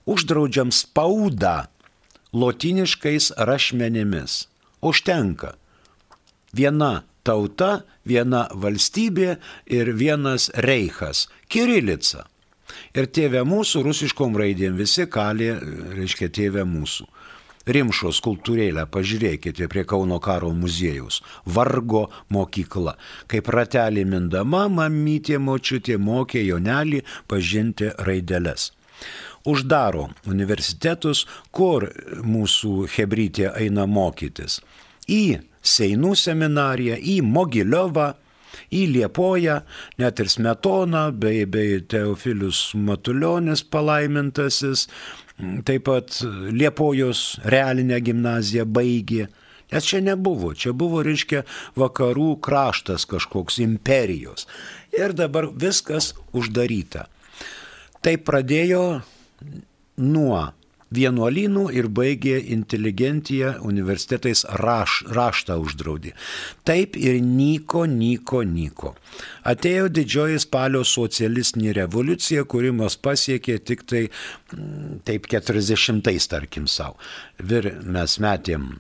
uždraudžiam 0.05 0.71
spaudą 0.71 1.63
lotiniškais 2.33 3.31
rašmenimis. 3.37 4.47
Užtenka. 4.81 5.53
Viena 6.53 7.03
tauta, 7.23 7.83
viena 8.05 8.47
valstybė 8.51 9.37
ir 9.65 9.93
vienas 9.95 10.49
reichas- 10.55 11.27
Kirilica. 11.51 12.27
Ir 12.93 13.05
tėvė 13.05 13.43
mūsų 13.45 13.83
rusiškom 13.85 14.35
raidėm 14.35 14.75
visi 14.77 15.05
kalė, 15.05 15.59
reiškia 15.93 16.29
tėvė 16.29 16.65
mūsų. 16.65 17.05
Rimšo 17.63 18.11
skultūrėlę 18.11 18.83
pažiūrėkite 18.91 19.69
prie 19.71 19.85
Kauno 19.87 20.17
karo 20.19 20.49
muziejaus. 20.51 21.21
Vargo 21.45 22.09
mokykla. 22.35 22.97
Kaip 23.31 23.47
ratelį 23.55 24.03
mindama, 24.09 24.65
mamytė 24.67 25.39
močiutė 25.39 25.95
mokė 25.95 26.43
jonelį 26.43 27.03
pažinti 27.31 27.93
raideles. 28.03 28.71
Uždaro 29.47 30.09
universitetus, 30.27 31.25
kur 31.51 31.87
mūsų 32.23 32.89
hebrytė 32.95 33.49
eina 33.59 33.87
mokytis. 33.87 34.59
Į 35.07 35.39
Seinų 35.63 36.11
seminariją, 36.19 36.97
į 36.99 37.21
Mogiliovą, 37.23 38.09
į 38.73 38.83
Liepoją, 38.91 39.61
net 39.99 40.19
ir 40.19 40.29
Smetona 40.31 41.05
bei, 41.11 41.45
bei 41.47 41.79
Teofilius 41.79 42.73
Matuljonis 42.75 43.63
palaimintasis, 43.63 44.87
taip 45.67 45.87
pat 45.89 46.19
Liepojos 46.51 47.39
realinę 47.45 47.99
gimnaziją 48.03 48.65
baigė. 48.65 49.27
Nes 49.73 49.87
čia 49.89 50.03
nebuvo, 50.05 50.51
čia 50.53 50.73
buvo, 50.77 51.01
reiškia, 51.05 51.43
vakarų 51.79 52.35
kraštas 52.45 53.07
kažkoks 53.09 53.57
imperijos. 53.63 54.45
Ir 54.93 55.15
dabar 55.17 55.47
viskas 55.49 56.11
uždaryta. 56.35 57.07
Tai 58.03 58.13
pradėjo 58.21 58.83
nuo 59.97 60.43
vienuolynų 60.93 61.67
ir 61.75 61.89
baigė 61.89 62.37
inteligentiją 62.55 63.55
universitetais 63.65 64.45
raš, 64.61 65.01
raštą 65.13 65.57
uždraudė. 65.63 66.13
Taip 66.67 66.97
ir 66.99 67.19
nyko, 67.23 67.85
nyko, 67.89 68.43
nyko. 68.47 68.93
Atėjo 69.49 69.89
didžioji 69.93 70.41
spalio 70.43 70.83
socialistinė 70.87 71.75
revoliucija, 71.81 72.45
kuri 72.49 72.71
mus 72.75 72.97
pasiekė 72.97 73.59
tik 73.65 73.85
tai 73.89 74.05
mm, 74.07 75.03
taip 75.07 75.29
40-ais, 75.31 76.29
tarkim 76.31 76.69
savo. 76.71 76.97
Ir 77.43 77.73
mes 77.83 78.19
metėm 78.23 78.73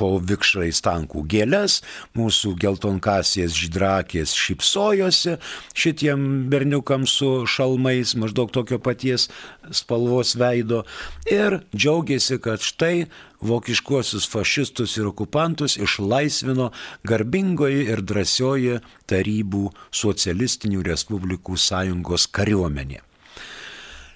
po 0.00 0.14
vikšrais 0.24 0.80
tankų 0.84 1.26
gėlės, 1.28 1.80
mūsų 2.16 2.54
geltonkasės 2.62 3.56
žydrakės 3.58 4.32
šypsojosi 4.38 5.36
šitiem 5.76 6.26
berniukams 6.52 7.18
su 7.20 7.30
šalmais, 7.50 8.14
maždaug 8.16 8.52
tokio 8.54 8.80
paties 8.80 9.28
spalvos 9.76 10.36
veido 10.40 10.84
ir 11.28 11.60
džiaugiasi, 11.76 12.40
kad 12.40 12.64
štai 12.64 13.10
vokiškuosius 13.44 14.28
fašistus 14.28 14.96
ir 15.00 15.10
okupantus 15.12 15.76
išlaisvino 15.80 16.70
garbingoji 17.08 17.86
ir 17.92 18.02
drąsioji 18.04 18.80
tarybų 19.10 19.70
socialistinių 20.02 20.84
respublikų 20.88 21.56
sąjungos 21.60 22.28
kariuomenė. 22.36 23.00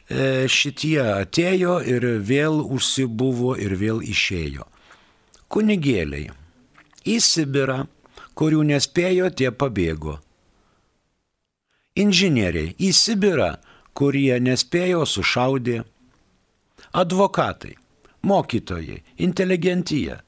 E, 0.05 0.45
šitie 0.53 1.01
atėjo 1.01 1.79
ir 1.89 2.05
vėl 2.21 2.61
užsibuvo 2.61 3.57
ir 3.57 3.77
vėl 3.81 4.05
išėjo 4.05 4.69
kunigėliai 5.53 6.31
į 7.05 7.17
Sibirą, 7.21 7.85
kurių 8.39 8.63
nespėjo, 8.71 9.31
tie 9.31 9.51
pabėgo. 9.53 10.19
Inžinieriai 11.95 12.75
į 12.83 12.91
Sibirą, 12.97 13.55
kurie 13.95 14.39
nespėjo, 14.43 15.05
sušaudė. 15.07 15.83
Advokatai, 16.95 17.75
mokytojai, 18.27 19.03
inteligentija 19.27 20.21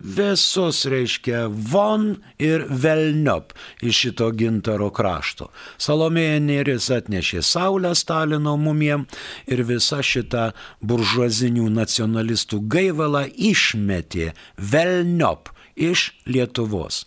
visus 0.00 0.84
reiškia 0.86 1.46
von 1.48 2.16
ir 2.38 2.64
velniop 2.70 3.52
iš 3.82 4.02
šito 4.04 4.30
gintaro 4.30 4.90
krašto. 4.94 5.50
Salomėja 5.78 6.38
Nėris 6.44 6.88
atnešė 6.94 7.42
Saulę 7.42 7.94
Stalino 7.98 8.56
mumiem 8.56 9.06
ir 9.46 9.64
visa 9.66 10.02
šita 10.02 10.52
buržuazinių 10.80 11.68
nacionalistų 11.74 12.62
gaivalą 12.70 13.26
išmetė 13.34 14.32
velniop 14.58 15.50
iš 15.76 16.12
Lietuvos. 16.26 17.04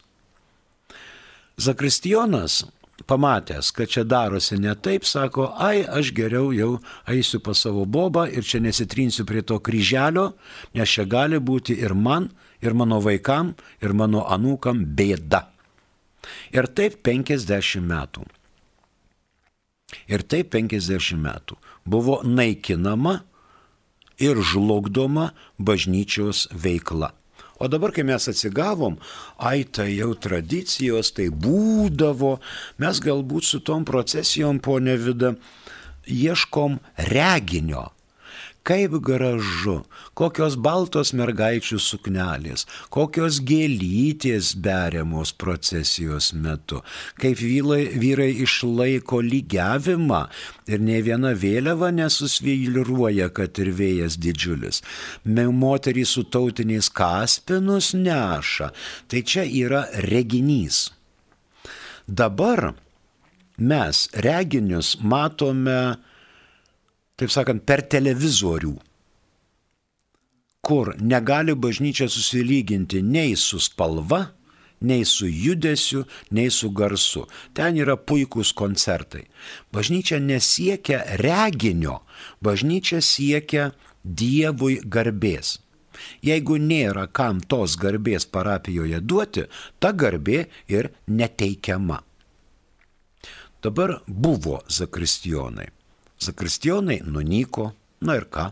Zakristijonas 1.62 2.64
pamatęs, 3.08 3.72
kad 3.76 3.90
čia 3.90 4.04
darosi 4.04 4.58
ne 4.60 4.74
taip, 4.76 5.06
sako, 5.06 5.52
ai, 5.58 5.84
aš 5.84 6.12
geriau 6.16 6.52
jau 6.56 6.80
eisiu 7.10 7.42
pas 7.44 7.58
savo 7.58 7.86
bobą 7.86 8.28
ir 8.32 8.46
čia 8.48 8.62
nesitrinsiu 8.64 9.26
prie 9.26 9.42
to 9.42 9.60
kryželio, 9.60 10.32
nes 10.74 10.90
čia 10.90 11.06
gali 11.06 11.40
būti 11.40 11.78
ir 11.82 11.94
man, 11.94 12.30
ir 12.62 12.74
mano 12.74 13.02
vaikam, 13.02 13.56
ir 13.82 13.94
mano 13.94 14.26
anūkam 14.30 14.86
bėda. 14.98 15.46
Ir 16.54 16.70
taip 16.78 17.02
50 17.06 17.82
metų. 17.82 18.26
Ir 20.08 20.24
taip 20.24 20.54
50 20.54 21.20
metų 21.20 21.58
buvo 21.86 22.22
naikinama 22.24 23.22
ir 24.22 24.38
žlugdoma 24.38 25.32
bažnyčios 25.58 26.48
veikla. 26.54 27.12
O 27.62 27.68
dabar, 27.70 27.94
kai 27.94 28.02
mes 28.08 28.26
atsigavom, 28.26 28.96
ai 29.38 29.62
tai 29.70 29.92
jau 29.94 30.16
tradicijos, 30.18 31.12
tai 31.14 31.28
būdavo, 31.30 32.40
mes 32.82 33.02
galbūt 33.06 33.46
su 33.46 33.60
tom 33.62 33.86
procesijom, 33.86 34.58
ponė 34.66 34.96
Vida, 34.98 35.36
ieškom 36.10 36.80
reginio, 37.12 37.92
Kaip 38.62 38.94
gražu, 39.02 39.80
kokios 40.14 40.54
baltos 40.54 41.16
mergaičių 41.18 41.80
suknelės, 41.82 42.68
kokios 42.94 43.40
gėlytės 43.42 44.52
beriamos 44.54 45.32
procesijos 45.34 46.28
metu, 46.38 46.84
kaip 47.18 47.42
vyrai, 47.42 47.88
vyrai 48.04 48.30
išlaiko 48.46 49.24
lygiavimą 49.26 50.20
ir 50.70 50.84
ne 50.86 51.00
viena 51.02 51.32
vėliava 51.34 51.90
nesusvyliruoja, 51.96 53.32
kad 53.34 53.58
ir 53.64 53.74
vėjas 53.80 54.20
didžiulis. 54.22 54.84
Moterys 55.26 56.14
su 56.14 56.28
tautiniais 56.30 56.92
kaspinus 56.94 57.96
neša. 57.98 58.70
Tai 59.10 59.24
čia 59.26 59.48
yra 59.50 59.88
reginys. 60.06 60.92
Dabar 62.06 62.76
mes 63.58 64.06
reginius 64.14 64.96
matome 65.02 65.98
taip 67.22 67.30
sakant, 67.30 67.62
per 67.62 67.84
televizorių, 67.86 68.74
kur 70.66 70.94
negali 71.02 71.54
bažnyčia 71.58 72.08
susilyginti 72.10 73.02
nei 73.06 73.36
su 73.38 73.60
spalva, 73.62 74.24
nei 74.82 75.06
su 75.06 75.28
judesiu, 75.30 76.06
nei 76.32 76.50
su 76.50 76.72
garsu. 76.74 77.28
Ten 77.54 77.78
yra 77.78 77.98
puikūs 77.98 78.54
koncertai. 78.58 79.28
Bažnyčia 79.74 80.18
nesiekia 80.22 81.04
reginio, 81.22 82.02
bažnyčia 82.42 83.02
siekia 83.06 83.72
Dievui 84.02 84.80
garbės. 84.82 85.60
Jeigu 86.26 86.56
nėra 86.58 87.04
kam 87.14 87.44
tos 87.46 87.76
garbės 87.78 88.26
parapijoje 88.26 88.98
duoti, 89.06 89.44
ta 89.78 89.92
garbė 89.94 90.48
ir 90.74 90.90
neteikiama. 91.06 92.00
Dabar 93.62 94.00
buvo 94.08 94.64
zakristijonai. 94.66 95.70
Zakristijonai 96.22 97.02
nunyko, 97.06 97.72
na 98.06 98.16
ir 98.20 98.28
ką? 98.30 98.52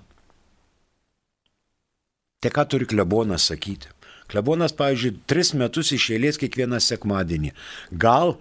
Tai 2.39 2.51
ką 2.55 2.65
turi 2.71 2.87
klebonas 2.89 3.45
sakyti? 3.51 3.91
Klebonas, 4.29 4.73
pavyzdžiui, 4.77 5.17
tris 5.29 5.51
metus 5.57 5.91
iš 5.93 6.11
eilės 6.15 6.37
kiekvieną 6.41 6.79
sekmadienį. 6.81 7.51
Gal 7.91 8.37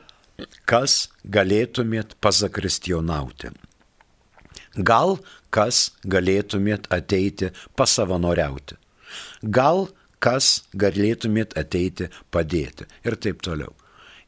kas 0.68 1.08
galėtumėt 1.24 2.14
pazakristionauti? 2.24 3.52
Gal 4.76 5.16
kas 5.50 5.90
galėtumėt 6.04 6.88
ateiti 6.94 7.50
pasavanoriauti? 7.76 8.76
Gal 9.42 9.88
kas 10.24 10.62
galėtumėt 10.72 11.56
ateiti 11.58 12.08
padėti? 12.30 12.88
Ir 13.04 13.16
taip 13.16 13.40
toliau. 13.44 13.72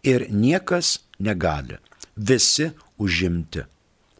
Ir 0.02 0.26
niekas 0.32 0.98
negali. 1.20 1.76
Visi 2.16 2.72
užimti 2.98 3.64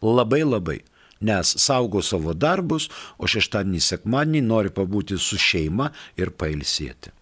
labai 0.01 0.43
labai, 0.43 0.81
nes 1.21 1.55
saugo 1.61 2.01
savo 2.01 2.33
darbus, 2.33 2.89
o 3.21 3.29
šeštadienį 3.29 3.81
sekmadienį 3.85 4.43
nori 4.45 4.73
pabūti 4.73 5.17
su 5.21 5.39
šeima 5.39 5.91
ir 6.17 6.33
pailsėti. 6.33 7.13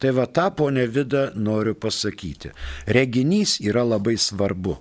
Tai 0.00 0.12
va 0.16 0.26
tą, 0.26 0.48
ponė 0.56 0.86
Vida, 0.88 1.28
noriu 1.36 1.74
pasakyti. 1.76 2.54
Reginys 2.88 3.58
yra 3.60 3.84
labai 3.84 4.16
svarbu. 4.16 4.78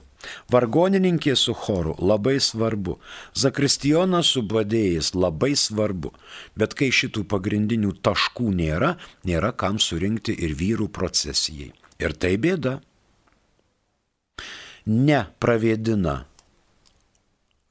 Vargonininkė 0.52 1.36
su 1.38 1.54
choru 1.56 1.94
labai 2.02 2.40
svarbu, 2.42 2.98
zakristijonas 3.38 4.32
su 4.34 4.42
badėjais 4.44 5.14
labai 5.16 5.54
svarbu, 5.56 6.12
bet 6.58 6.74
kai 6.80 6.90
šitų 6.92 7.24
pagrindinių 7.32 7.94
taškų 8.04 8.50
nėra, 8.58 8.96
nėra 9.30 9.54
kam 9.54 9.78
surinkti 9.80 10.34
ir 10.34 10.56
vyrų 10.58 10.90
procesijai. 10.90 11.70
Ir 12.02 12.18
tai 12.18 12.34
bėda. 12.42 12.80
Nepravėdina 14.88 16.18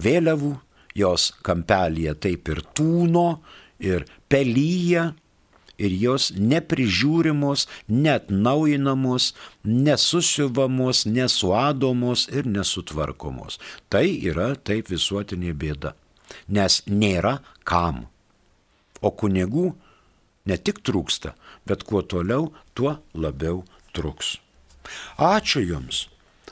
vėliavų, 0.03 0.57
jos 0.97 1.31
kampelėje 1.47 2.15
taip 2.25 2.49
ir 2.53 2.63
tūno, 2.77 3.41
ir 3.83 4.07
pelyja, 4.33 5.11
ir 5.77 5.93
jos 6.01 6.31
neprižiūrimos, 6.37 7.67
net 7.89 8.31
naujinamos, 8.31 9.35
nesusiuvamos, 9.65 11.05
nesuadomos 11.07 12.27
ir 12.33 12.49
nesutvarkomos. 12.49 13.61
Tai 13.93 14.07
yra 14.07 14.55
taip 14.57 14.91
visuotinė 14.93 15.53
bėda, 15.53 15.95
nes 16.49 16.83
nėra 16.89 17.39
kam. 17.65 18.07
O 19.05 19.13
kunigų 19.13 19.75
ne 20.49 20.57
tik 20.57 20.81
trūksta, 20.87 21.35
bet 21.69 21.85
kuo 21.85 22.03
toliau, 22.03 22.53
tuo 22.75 22.97
labiau 23.15 23.65
truks. 23.93 24.37
Ačiū 25.21 25.65
Jums. 25.67 26.07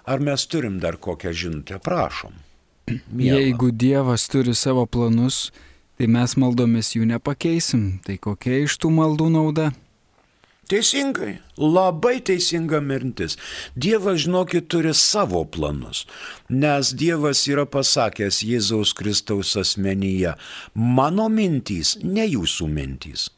Ar 0.04 0.20
mes 0.20 0.44
turim 0.50 0.80
dar 0.82 0.98
kokią 1.00 1.32
žinutę? 1.32 1.78
Prašom. 1.80 2.43
Miela. 3.12 3.38
Jeigu 3.38 3.70
Dievas 3.70 4.28
turi 4.28 4.54
savo 4.54 4.86
planus, 4.86 5.50
tai 5.98 6.08
mes 6.10 6.36
maldomis 6.36 6.94
jų 6.96 7.08
nepakeisim. 7.12 8.00
Tai 8.04 8.18
kokia 8.20 8.64
iš 8.64 8.78
tų 8.82 8.92
maldų 8.98 9.30
nauda? 9.34 9.70
Teisingai, 10.64 11.42
labai 11.60 12.22
teisinga 12.24 12.80
mintis. 12.80 13.36
Dievas, 13.76 14.22
žinokit, 14.24 14.64
turi 14.72 14.94
savo 14.96 15.42
planus, 15.44 16.06
nes 16.48 16.94
Dievas 16.96 17.42
yra 17.52 17.66
pasakęs 17.68 18.40
Jėzaus 18.48 18.94
Kristaus 18.96 19.52
asmenyje, 19.60 20.32
mano 20.72 21.28
mintys, 21.28 21.98
ne 22.00 22.24
jūsų 22.24 22.70
mintys. 22.72 23.28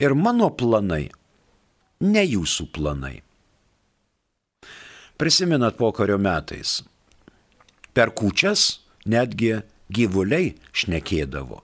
Ir 0.00 0.12
mano 0.12 0.50
planai, 0.52 1.06
ne 2.04 2.26
jūsų 2.28 2.68
planai. 2.76 3.16
Prisimenat 5.20 5.80
pokario 5.80 6.20
metais, 6.20 6.82
per 8.00 8.14
kučias 8.16 8.78
netgi 9.04 9.58
gyvuliai 9.92 10.54
šnekėdavo. 10.72 11.58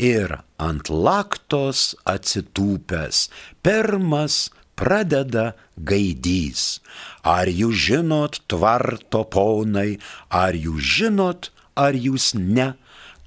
Ir 0.00 0.38
ant 0.56 0.88
laktos 0.88 1.82
atsitūpęs 2.08 3.26
pirmas 3.60 4.36
pradeda 4.80 5.50
gaidys. 5.76 6.80
Ar 7.28 7.50
jūs 7.52 7.76
žinot, 7.90 8.40
tvarto 8.48 9.20
ponai, 9.28 10.00
ar 10.32 10.56
jūs 10.56 10.80
žinot, 10.96 11.50
ar 11.76 11.92
jūs 11.92 12.32
ne, 12.38 12.72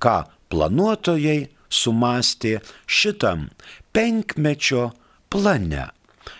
ką 0.01 0.17
planuotojai 0.49 1.51
sumastė 1.69 2.57
šitam 2.89 3.51
penkmečio 3.93 4.89
plane. 5.29 5.91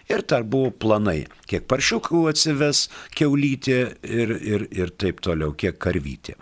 Ir 0.05 0.21
dar 0.29 0.43
buvo 0.45 0.69
planai, 0.69 1.25
kiek 1.49 1.65
paršiukų 1.65 2.27
atsives 2.29 2.85
keulytė 3.17 3.79
ir, 4.05 4.33
ir, 4.37 4.67
ir 4.69 4.93
taip 5.01 5.23
toliau, 5.25 5.55
kiek 5.57 5.79
karvytė. 5.81 6.35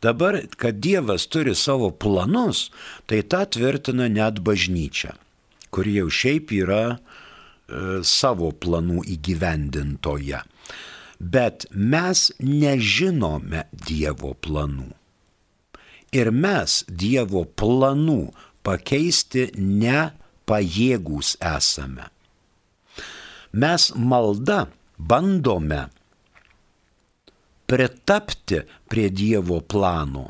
Dabar, 0.00 0.38
kad 0.56 0.80
Dievas 0.80 1.26
turi 1.28 1.52
savo 1.56 1.90
planus, 1.92 2.70
tai 3.04 3.20
tą 3.20 3.44
tvirtina 3.52 4.08
net 4.12 4.40
bažnyčia, 4.44 5.12
kuri 5.68 5.98
jau 5.98 6.08
šiaip 6.08 6.52
yra 6.56 6.82
e, 6.96 6.98
savo 8.00 8.52
planų 8.52 9.04
įgyvendintoje. 9.16 10.40
Bet 11.20 11.68
mes 11.72 12.30
nežinome 12.40 13.66
Dievo 13.72 14.32
planų. 14.40 14.90
Ir 16.16 16.32
mes 16.32 16.82
Dievo 16.88 17.44
planų 17.44 18.20
pakeisti 18.64 19.50
nepajėgūs 19.56 21.36
esame. 21.44 22.12
Mes 23.56 23.92
malda 23.96 24.66
bandome 24.98 25.82
pritapti 27.66 28.58
prie 28.90 29.08
Dievo 29.10 29.62
plano 29.64 30.24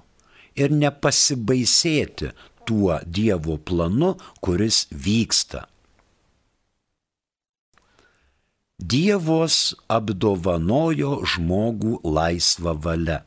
ir 0.55 0.71
nepasibaisėti 0.73 2.31
tuo 2.69 2.99
Dievo 3.19 3.57
planu, 3.59 4.15
kuris 4.41 4.87
vyksta. 4.91 5.67
Dievos 8.77 9.75
apdovanojo 9.91 11.23
žmogų 11.33 12.01
laisvą 12.05 12.75
valią. 12.85 13.23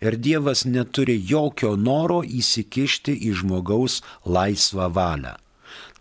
Ir 0.00 0.16
Dievas 0.24 0.62
neturi 0.64 1.16
jokio 1.18 1.74
noro 1.76 2.20
įsikišti 2.22 3.16
į 3.28 3.34
žmogaus 3.40 4.00
laisvą 4.24 4.88
valią. 4.94 5.34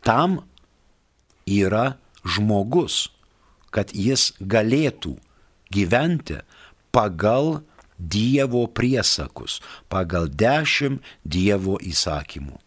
Tam 0.06 0.40
yra 1.50 1.98
žmogus, 2.24 3.10
kad 3.74 3.94
jis 3.94 4.32
galėtų 4.40 5.18
gyventi 5.74 6.42
pagal 6.94 7.64
Dievo 8.04 8.66
priesakus, 8.68 9.60
pagal 9.88 10.28
dešimt 10.28 11.04
Dievo 11.24 11.78
įsakymų. 11.80 12.58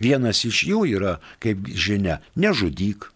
Vienas 0.00 0.44
iš 0.48 0.62
jų 0.68 0.84
yra, 0.96 1.16
kaip 1.42 1.66
žinia, 1.76 2.20
nežudyk, 2.38 3.08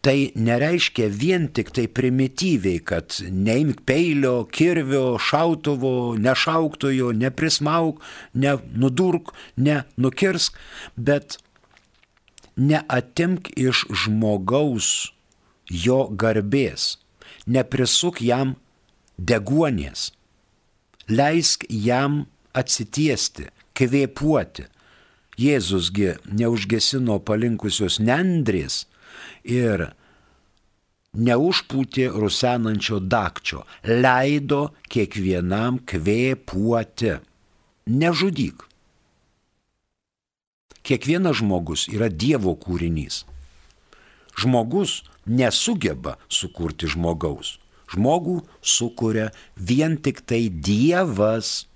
tai 0.00 0.32
nereiškia 0.34 1.10
vien 1.12 1.46
tik 1.52 1.70
tai 1.76 1.84
primityviai, 1.86 2.80
kad 2.82 3.18
neimk 3.30 3.84
peilio, 3.86 4.46
kirvio, 4.48 5.18
šautuvo, 5.20 6.16
nešauktojo, 6.16 7.12
neprismauk, 7.20 8.00
nenudurk, 8.32 9.34
nenukirsk, 9.60 10.56
bet 10.96 11.38
neatimk 12.60 13.52
iš 13.56 13.86
žmogaus 14.02 15.10
jo 15.70 16.02
garbės, 16.20 16.98
neprisuk 17.46 18.20
jam 18.22 18.56
deguonies, 19.16 20.10
leisk 21.08 21.64
jam 21.68 22.26
atsitiesti, 22.52 23.48
kvėpuoti. 23.78 24.68
Jėzusgi 25.40 26.18
neužgesino 26.36 27.16
palinkusios 27.24 27.96
nendrės, 28.02 28.82
ir 29.44 29.90
neužpūtė 31.16 32.08
rusenančio 32.14 33.00
dakčio, 33.00 33.64
leido 33.84 34.70
kiekvienam 34.92 35.80
kvėpuoti. 35.86 37.16
Nežudyk. 37.90 38.69
Kiekvienas 40.90 41.38
žmogus 41.38 41.86
yra 41.86 42.08
Dievo 42.10 42.56
kūrinys. 42.58 43.22
Žmogus 44.34 45.04
nesugeba 45.22 46.16
sukurti 46.26 46.90
žmogaus. 46.90 47.60
Žmogų 47.90 48.40
sukuria 48.58 49.28
vien 49.54 49.94
tik 50.02 50.24
tai 50.26 50.48
Dievas. 50.50 51.68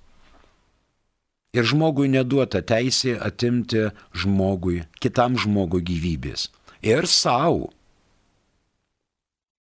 Ir 1.55 1.62
žmogui 1.70 2.09
neduota 2.11 2.59
teisė 2.66 3.14
atimti 3.22 3.87
žmogui, 4.11 4.83
kitam 4.98 5.38
žmogui 5.38 5.85
gyvybės 5.87 6.48
ir 6.83 7.07
savo. 7.07 7.70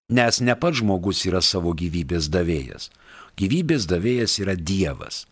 Nes 0.09 0.41
ne 0.41 0.55
pats 0.59 0.81
žmogus 0.81 1.23
yra 1.29 1.41
savo 1.45 1.71
gyvybės 1.77 2.27
davėjas. 2.33 2.89
Gyvybės 3.39 3.85
davėjas 3.89 4.41
yra 4.41 4.57
Dievas. 4.57 5.23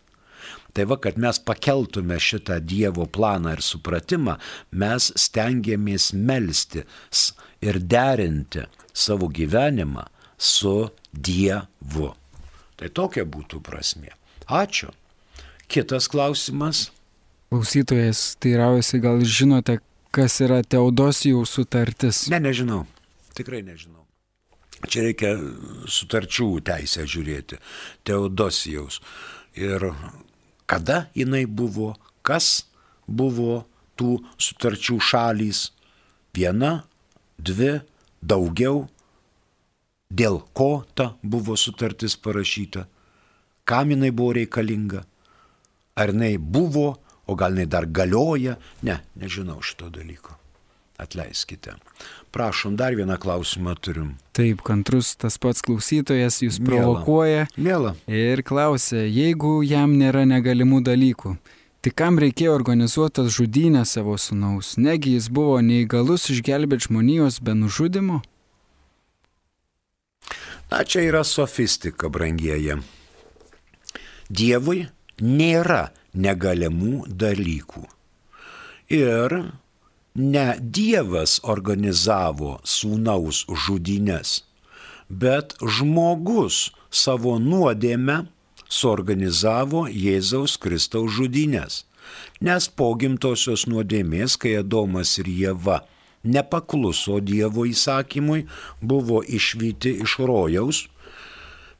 Tai 0.72 0.86
va, 0.88 0.96
kad 0.96 1.18
mes 1.20 1.36
pakeltume 1.44 2.16
šitą 2.20 2.56
Dievo 2.64 3.04
planą 3.06 3.52
ir 3.58 3.62
supratimą, 3.64 4.38
mes 4.72 5.10
stengiamės 5.20 6.12
melstis 6.16 7.32
ir 7.60 7.78
derinti 7.80 8.64
savo 8.92 9.28
gyvenimą 9.28 10.06
su 10.38 10.88
Dievu. 11.12 12.08
Tai 12.80 12.88
tokia 12.88 13.26
būtų 13.28 13.60
prasme. 13.62 14.16
Ačiū. 14.48 14.90
Kitas 15.68 16.08
klausimas. 16.10 16.88
Klausytojas 17.52 18.32
teiraujasi, 18.40 19.00
gal 19.04 19.20
žinote, 19.28 19.78
kas 20.12 20.40
yra 20.40 20.62
Teodosijaus 20.64 21.52
sutartis? 21.52 22.24
Ne, 22.32 22.40
nežinau. 22.40 22.86
Tikrai 23.36 23.60
nežinau. 23.64 24.00
Čia 24.82 25.04
reikia 25.06 25.36
sutarčių 25.86 26.48
teisę 26.66 27.06
žiūrėti. 27.06 27.60
Teodosijaus. 28.08 28.98
Ir 29.54 29.92
kada 30.72 31.10
jinai 31.12 31.44
buvo, 31.44 31.92
kas 32.24 32.64
buvo 33.04 33.66
tų 34.00 34.22
sutarčių 34.40 34.96
šalys. 35.04 35.66
Viena, 36.32 36.86
dvi, 37.36 37.82
daugiau. 38.24 38.86
Dėl 40.08 40.40
ko 40.56 40.84
ta 40.96 41.12
buvo 41.22 41.58
sutartis 41.60 42.16
parašyta. 42.16 42.86
Kam 43.68 43.92
jinai 43.92 44.12
buvo 44.16 44.32
reikalinga. 44.40 45.04
Ar 46.00 46.12
jinai 46.12 46.38
buvo 46.40 46.94
o 47.28 47.36
gal 47.36 47.52
jinai 47.52 47.68
dar 47.68 47.86
galioja, 47.86 48.56
ne, 48.82 48.96
nežinau 49.20 49.60
šito 49.60 49.92
dalyko. 49.92 50.41
Atleiskite. 51.02 51.74
Prašom, 52.32 52.76
dar 52.76 52.94
vieną 52.94 53.16
klausimą 53.20 53.74
turim. 53.80 54.14
Taip, 54.32 54.62
kantrus 54.64 55.12
tas 55.18 55.38
pats 55.42 55.64
klausytojas 55.64 56.40
jūs 56.44 56.60
provokuoja. 56.64 57.48
Mėla. 57.56 57.96
Ir 58.06 58.44
klausia, 58.46 59.02
jeigu 59.04 59.60
jam 59.66 59.96
nėra 59.98 60.22
negalimų 60.28 60.80
dalykų, 60.86 61.34
tai 61.82 61.92
kam 61.98 62.20
reikėjo 62.22 62.54
organizuotas 62.54 63.32
žudynę 63.34 63.84
savo 63.88 64.14
sunaus? 64.16 64.76
Negi 64.78 65.16
jis 65.16 65.28
buvo 65.28 65.58
neįgalus 65.60 66.30
išgelbėti 66.32 66.88
žmonijos 66.88 67.42
be 67.42 67.56
nužudimo? 67.58 68.22
Na, 70.72 70.84
čia 70.88 71.02
yra 71.04 71.20
sofistika, 71.26 72.08
brangieji. 72.08 72.78
Dievui 74.32 74.86
nėra 75.20 75.90
negalimų 76.14 77.02
dalykų. 77.08 77.82
Ir 78.92 79.34
ne 80.14 80.46
Dievas 80.60 81.38
organizavo 81.42 82.58
sūnaus 82.64 83.44
žudynės, 83.66 84.42
bet 85.08 85.54
žmogus 85.60 86.70
savo 86.90 87.38
nuodėmę 87.40 88.22
suorganizavo 88.68 89.86
Jėzaus 89.88 90.58
Kristaus 90.60 91.16
žudynės. 91.16 91.84
Nes 92.42 92.68
po 92.68 92.92
gimtosios 92.98 93.64
nuodėmės, 93.70 94.36
kai 94.36 94.56
Adomas 94.60 95.16
ir 95.22 95.28
Jėva 95.30 95.82
nepakluso 96.22 97.20
Dievo 97.20 97.64
įsakymui, 97.66 98.46
buvo 98.80 99.22
išvykti 99.22 99.96
iš 100.04 100.18
rojaus, 100.22 100.86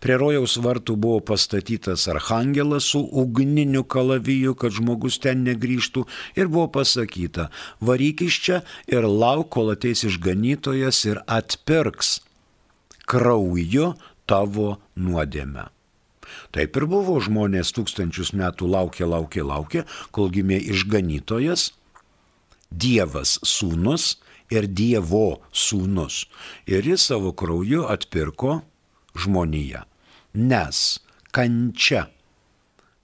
Prie 0.02 0.16
rojaus 0.18 0.56
vartų 0.58 0.96
buvo 0.98 1.20
pastatytas 1.22 2.08
arhangelas 2.10 2.88
su 2.90 2.98
ugniniu 3.22 3.84
kalaviju, 3.86 4.56
kad 4.58 4.74
žmogus 4.74 5.20
ten 5.22 5.44
negrįžtų 5.46 6.02
ir 6.34 6.48
buvo 6.50 6.66
pasakyta, 6.74 7.52
varyk 7.78 8.24
iš 8.26 8.38
čia 8.42 8.58
ir 8.90 9.06
lauk, 9.06 9.52
kol 9.54 9.70
ateis 9.76 10.02
išganytojas 10.08 11.04
ir 11.06 11.20
atpirks 11.30 12.16
krauju 13.06 13.92
tavo 14.26 14.80
nuodėmę. 14.98 15.68
Taip 16.50 16.80
ir 16.80 16.88
buvo 16.90 17.14
žmonės 17.22 17.70
tūkstančius 17.76 18.34
metų 18.34 18.72
laukė, 18.74 19.06
laukė, 19.06 19.46
laukė, 19.46 19.84
kol 20.10 20.34
gimė 20.34 20.58
išganytojas, 20.74 21.70
Dievas 22.72 23.36
sūnus 23.44 24.16
ir 24.50 24.66
Dievo 24.66 25.44
sūnus. 25.52 26.24
Ir 26.66 26.90
jis 26.90 27.06
savo 27.12 27.34
krauju 27.36 27.84
atpirko 27.92 28.62
žmoniją 29.12 29.84
nes 30.34 31.00
kančia 31.32 32.06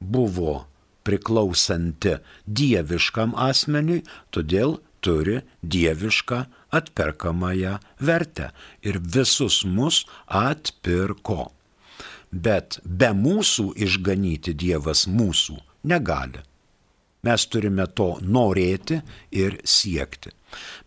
buvo 0.01 0.65
priklausanti 1.09 2.19
dieviškam 2.47 3.33
asmeniui, 3.49 4.03
todėl 4.31 4.79
turi 5.01 5.41
dievišką 5.63 6.41
atperkamąją 6.79 7.79
vertę 8.01 8.51
ir 8.83 9.01
visus 9.01 9.63
mus 9.65 10.05
atpirko. 10.27 11.53
Bet 12.33 12.81
be 12.85 13.15
mūsų 13.17 13.71
išganyti 13.87 14.53
Dievas 14.53 15.07
mūsų 15.09 15.57
negali. 15.89 16.43
Mes 17.25 17.47
turime 17.51 17.87
to 17.89 18.19
norėti 18.21 19.01
ir 19.33 19.57
siekti. 19.65 20.35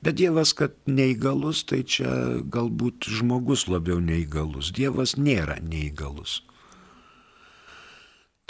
Bet 0.02 0.18
Dievas, 0.18 0.54
kad 0.58 0.74
neįgalus, 0.90 1.64
tai 1.70 1.84
čia 1.86 2.42
galbūt 2.54 3.10
žmogus 3.10 3.68
labiau 3.70 4.00
neįgalus. 4.02 4.72
Dievas 4.76 5.18
nėra 5.18 5.60
neįgalus. 5.62 6.42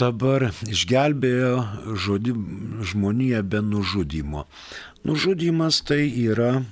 Dabar 0.02 0.48
išgelbėjo 0.66 1.96
žodį, 2.00 2.34
žmoniją 2.90 3.42
be 3.46 3.60
nužudymo. 3.62 4.48
Nužudymas 5.06 5.84
tai 5.86 6.08
yra 6.10 6.64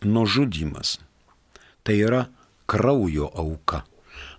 nužudymas. 0.00 0.96
Tai 1.84 1.96
yra 1.98 2.22
kraujo 2.70 3.28
auka. 3.34 3.84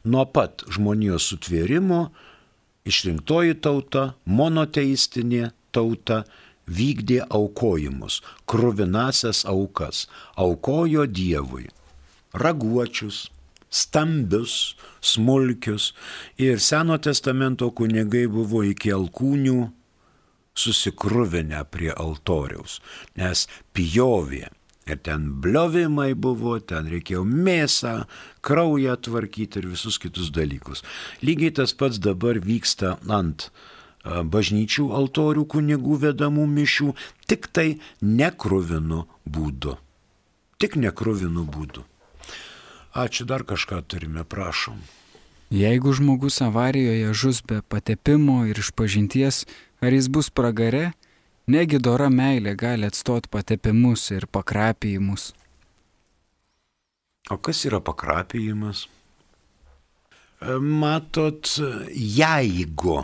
Nuo 0.03 0.25
pat 0.25 0.63
žmonijos 0.73 1.27
sutvėrimo 1.29 2.07
išrinktoji 2.89 3.59
tauta, 3.61 4.13
monoteistinė 4.25 5.51
tauta 5.75 6.23
vykdė 6.67 7.23
aukojimus, 7.29 8.21
kruvinasias 8.45 9.45
aukas, 9.49 10.07
aukojo 10.35 11.05
Dievui 11.09 11.69
raguočius, 12.33 13.29
stambius, 13.69 14.75
smulkius 15.01 15.93
ir 16.37 16.59
Seno 16.59 16.97
testamento 16.97 17.71
kunigai 17.75 18.27
buvo 18.31 18.63
iki 18.67 18.91
alkūnių 18.95 19.59
susikruvinę 20.55 21.63
prie 21.71 21.91
altoriaus, 21.95 22.79
nes 23.15 23.47
pijovė. 23.75 24.49
Ir 24.89 24.97
ten 25.05 25.27
bliovimai 25.43 26.11
buvo, 26.17 26.55
ten 26.59 26.89
reikėjo 26.89 27.21
mėsą, 27.23 28.01
kraują 28.43 28.95
tvarkyti 28.97 29.61
ir 29.61 29.67
visus 29.71 29.99
kitus 30.01 30.31
dalykus. 30.33 30.81
Lygiai 31.21 31.53
tas 31.61 31.71
pats 31.77 32.01
dabar 32.01 32.41
vyksta 32.41 32.97
ant 33.07 33.51
bažnyčių 34.05 34.89
altorių 34.97 35.45
kunigų 35.45 35.97
vedamų 36.05 36.45
mišių, 36.49 36.93
tik 37.29 37.47
tai 37.53 37.79
nekruvinu 38.01 39.05
būdu. 39.25 39.77
Tik 40.61 40.77
nekruvinu 40.77 41.45
būdu. 41.45 41.85
Ačiū 42.93 43.25
dar 43.25 43.45
kažką 43.47 43.81
turime, 43.87 44.23
prašom. 44.23 44.81
Jeigu 45.51 45.93
žmogus 45.93 46.41
avarijoje 46.41 47.13
žus 47.13 47.41
be 47.43 47.61
patepimo 47.61 48.45
ir 48.47 48.59
išpažinties, 48.59 49.45
ar 49.81 49.93
jis 49.93 50.07
bus 50.07 50.29
pragare, 50.29 50.93
negi 51.47 51.79
dora 51.79 52.09
meilė 52.09 52.55
gali 52.55 52.87
atstot 52.87 53.27
patepimus 53.27 54.09
ir 54.11 54.27
pakrapijimus. 54.31 55.31
O 57.31 57.37
kas 57.37 57.65
yra 57.67 57.79
pakrapijimas? 57.79 58.87
Matot, 60.41 61.47
jeigu 61.93 63.03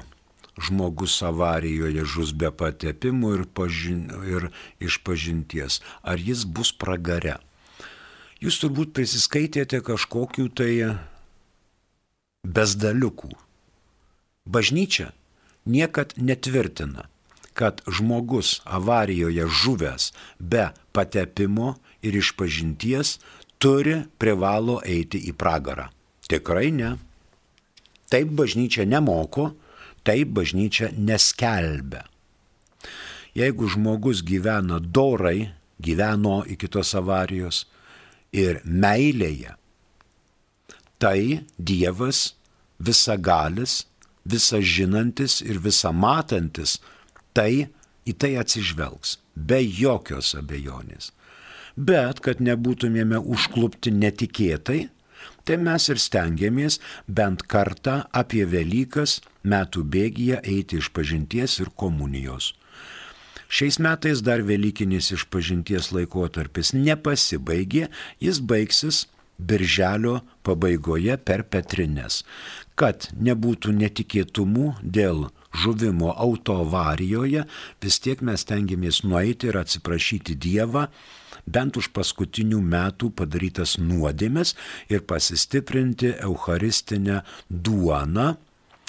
žmogus 0.58 1.20
avarijoje 1.26 2.06
žus 2.06 2.34
be 2.34 2.52
patepimų 2.52 3.34
ir, 3.38 3.44
pažin, 3.54 4.08
ir 4.26 4.50
išpažinties, 4.84 5.82
ar 6.02 6.18
jis 6.22 6.46
bus 6.46 6.74
pragare? 6.74 7.38
Jūs 8.42 8.60
turbūt 8.62 8.94
prisiskaitėte 8.94 9.82
kažkokių 9.82 10.48
tai 10.54 10.72
bezdaliukų. 12.46 13.32
Bažnyčia 14.48 15.12
niekad 15.66 16.14
netvirtina, 16.16 17.10
kad 17.58 17.82
žmogus 17.90 18.62
avarijoje 18.64 19.48
žuvęs 19.50 20.12
be 20.40 20.70
patepimo 20.94 21.76
ir 22.06 22.16
išpažinties 22.22 23.18
turi 23.58 24.04
privalo 24.22 24.78
eiti 24.86 25.20
į 25.28 25.34
pragarą. 25.34 25.90
Tikrai 26.30 26.70
ne. 26.72 26.96
Taip 28.08 28.32
bažnyčia 28.38 28.86
nemoko, 28.88 29.52
taip 30.08 30.32
bažnyčia 30.38 30.94
neskelbia. 30.96 32.06
Jeigu 33.38 33.68
žmogus 33.70 34.24
gyvena 34.26 34.80
dorai, 34.80 35.52
gyveno 35.84 36.42
iki 36.50 36.70
tos 36.72 36.96
avarijos, 36.98 37.66
ir 38.34 38.62
meilėje, 38.66 39.54
tai 40.98 41.44
Dievas 41.58 42.34
visagalis, 42.80 43.86
visa 44.26 44.60
žinantis 44.60 45.42
ir 45.46 45.60
visa 45.62 45.92
matantis, 45.94 46.80
tai 47.34 47.68
į 48.08 48.16
tai 48.18 48.34
atsižvelgs, 48.42 49.18
be 49.36 49.62
jokios 49.62 50.34
abejonės. 50.40 51.12
Bet 51.78 52.24
kad 52.26 52.42
nebūtumėme 52.42 53.20
užklupti 53.22 53.94
netikėtai, 53.94 54.88
tai 55.48 55.58
mes 55.64 55.88
ir 55.90 56.00
stengiamės 56.04 56.80
bent 57.08 57.46
kartą 57.48 58.02
apie 58.22 58.44
Velykas 58.52 59.22
metų 59.48 59.84
bėgyje 59.96 60.42
eiti 60.44 60.82
iš 60.82 60.92
pažinties 60.96 61.60
ir 61.64 61.72
komunijos. 61.84 62.54
Šiais 63.48 63.80
metais 63.80 64.20
dar 64.28 64.44
Velykinis 64.44 65.14
išpažinties 65.16 65.94
laikotarpis 65.96 66.74
nepasibaigė, 66.76 67.88
jis 68.20 68.42
baigsis 68.44 69.06
birželio 69.40 70.20
pabaigoje 70.44 71.16
per 71.18 71.46
Petrines. 71.48 72.24
Kad 72.76 73.08
nebūtų 73.16 73.72
netikėtumų 73.78 74.74
dėl 74.84 75.30
žuvimo 75.56 76.12
autoavarijoje, 76.12 77.46
vis 77.82 78.00
tiek 78.04 78.22
mes 78.22 78.44
tengiamės 78.50 79.06
nueiti 79.08 79.48
ir 79.48 79.62
atsiprašyti 79.62 80.36
Dievą 80.36 80.88
bent 81.48 81.80
už 81.80 81.92
paskutinių 81.96 82.60
metų 82.62 83.12
padarytas 83.18 83.78
nuodėmes 83.80 84.54
ir 84.92 85.06
pasistiprinti 85.08 86.14
Eucharistinę 86.28 87.22
duoną 87.50 88.36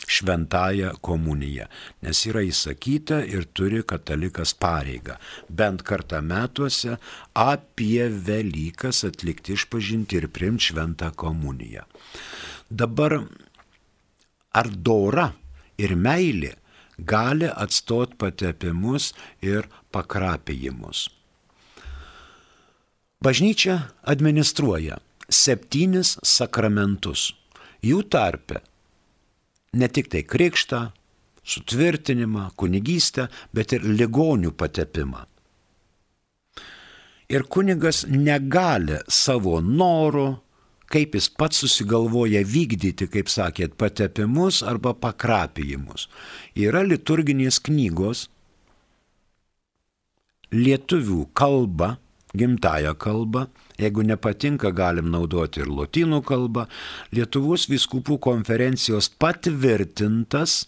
šventąją 0.09 0.93
komuniją, 1.05 1.67
nes 2.03 2.21
yra 2.31 2.43
įsakyta 2.47 3.21
ir 3.29 3.45
turi 3.57 3.83
katalikas 3.85 4.55
pareigą 4.57 5.19
bent 5.51 5.85
kartą 5.85 6.23
metuose 6.25 6.97
apie 7.35 8.09
Velykas 8.29 9.05
atlikti 9.09 9.57
išpažinti 9.59 10.21
ir 10.23 10.29
primti 10.33 10.71
šventą 10.71 11.13
komuniją. 11.25 11.85
Dabar 12.71 13.19
ar 14.57 14.73
dora 14.89 15.29
ir 15.79 15.95
meilė 15.97 16.55
gali 16.99 17.53
atstot 17.53 18.17
patepimus 18.19 19.13
ir 19.45 19.69
pakrapėjimus. 19.95 21.18
Bažnyčia 23.19 23.81
administruoja 24.07 25.01
septynis 25.27 26.15
sakramentus. 26.23 27.33
Jų 27.83 28.05
tarpe 28.07 28.61
ne 29.75 29.89
tik 29.91 30.07
tai 30.13 30.23
krikštą, 30.23 30.85
sutvirtinimą, 31.43 32.53
kunigystę, 32.55 33.27
bet 33.51 33.75
ir 33.75 33.83
ligonių 33.83 34.53
patepimą. 34.55 35.25
Ir 37.29 37.45
kunigas 37.51 38.05
negali 38.09 39.03
savo 39.11 39.59
norų, 39.61 40.29
kaip 40.89 41.19
jis 41.19 41.27
pats 41.29 41.59
susigalvoja 41.65 42.41
vykdyti, 42.47 43.11
kaip 43.11 43.29
sakėt, 43.29 43.75
patepimus 43.77 44.63
arba 44.63 44.95
pakrapijimus. 44.95 46.07
Yra 46.57 46.87
liturginės 46.87 47.59
knygos 47.67 48.29
lietuvių 50.55 51.27
kalba, 51.37 51.97
gimtają 52.37 52.95
kalbą, 52.99 53.47
Jeigu 53.79 54.03
nepatinka, 54.03 54.73
galim 54.75 55.07
naudoti 55.13 55.63
ir 55.63 55.69
lotynų 55.71 56.19
kalbą. 56.27 56.65
Lietuvos 57.15 57.69
viskupų 57.71 58.17
konferencijos 58.27 59.07
patvirtintas, 59.23 60.65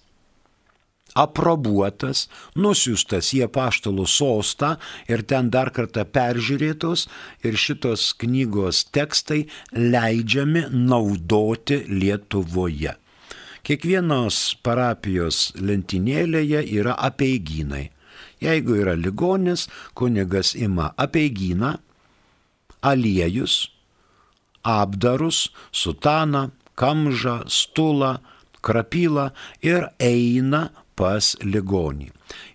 aprobuotas, 1.18 2.28
nusiustas 2.54 3.32
į 3.34 3.42
apaštalų 3.48 4.06
sostą 4.06 4.76
ir 5.10 5.26
ten 5.26 5.50
dar 5.50 5.72
kartą 5.74 6.06
peržiūrėtos 6.06 7.08
ir 7.42 7.58
šitos 7.58 8.12
knygos 8.22 8.84
tekstai 8.94 9.42
leidžiami 9.74 10.68
naudoti 10.70 11.82
Lietuvoje. 11.90 12.94
Kiekvienos 13.66 14.44
parapijos 14.62 15.48
lentynėlėje 15.58 16.62
yra 16.78 16.94
apeigynai. 17.10 17.88
Jeigu 18.40 18.78
yra 18.80 18.94
ligonis, 18.96 19.66
kunigas 19.94 20.54
ima 20.56 20.90
apeigyną, 20.96 21.74
aliejus, 22.82 23.68
apdarus, 24.64 25.50
sutaną, 25.72 26.50
kamžą, 26.74 27.44
stulą, 27.48 28.18
krapylą 28.60 29.30
ir 29.64 29.88
eina 30.00 30.70
pas 30.96 31.34
ligonį. 31.44 32.10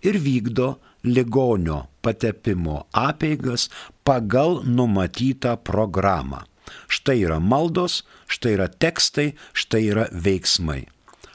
Ir 0.05 0.17
vykdo 0.21 0.75
ligonio 1.05 1.85
patepimo 2.05 2.85
apeigas 2.93 3.69
pagal 4.05 4.61
numatytą 4.65 5.57
programą. 5.65 6.45
Štai 6.89 7.21
yra 7.25 7.39
maldos, 7.39 8.03
štai 8.29 8.55
yra 8.57 8.67
tekstai, 8.69 9.33
štai 9.53 9.83
yra 9.91 10.05
veiksmai. 10.13 10.85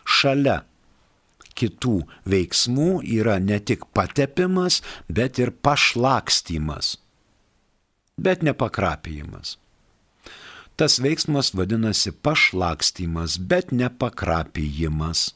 Šalia 0.07 0.63
kitų 1.61 1.99
veiksmų 2.33 2.91
yra 3.21 3.39
ne 3.43 3.61
tik 3.61 3.87
patepimas, 3.97 4.81
bet 5.09 5.39
ir 5.43 5.53
pašlakstymas 5.53 6.97
bet 8.21 8.43
ne 8.43 8.53
pakrapijimas. 8.53 9.59
Tas 10.77 10.99
veiksmas 11.01 11.55
vadinasi 11.55 12.13
pašlakstymas, 12.13 13.39
bet 13.39 13.73
ne 13.73 13.89
pakrapijimas. 13.99 15.35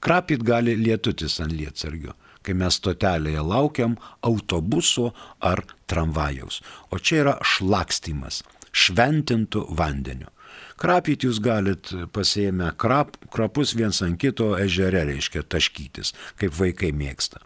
Krapyt 0.00 0.44
gali 0.44 0.76
lietutis 0.76 1.38
ant 1.40 1.54
lietsargio, 1.56 2.12
kai 2.44 2.54
mes 2.60 2.76
stotelėje 2.80 3.42
laukiam 3.52 3.96
autobuso 4.28 5.12
ar 5.40 5.64
tramvajaus. 5.88 6.60
O 6.92 7.00
čia 7.00 7.22
yra 7.24 7.34
šlakstymas, 7.40 8.42
šventintų 8.72 9.64
vandeniu. 9.80 10.28
Krapyti 10.76 11.24
jūs 11.30 11.38
galit 11.40 11.88
pasėmę 12.12 12.74
krap, 12.76 13.16
krapus 13.32 13.72
viens 13.78 14.02
ant 14.04 14.18
kito 14.20 14.50
ežere, 14.60 15.06
reiškia 15.08 15.46
taškytis, 15.48 16.12
kaip 16.36 16.52
vaikai 16.58 16.92
mėgsta. 16.92 17.40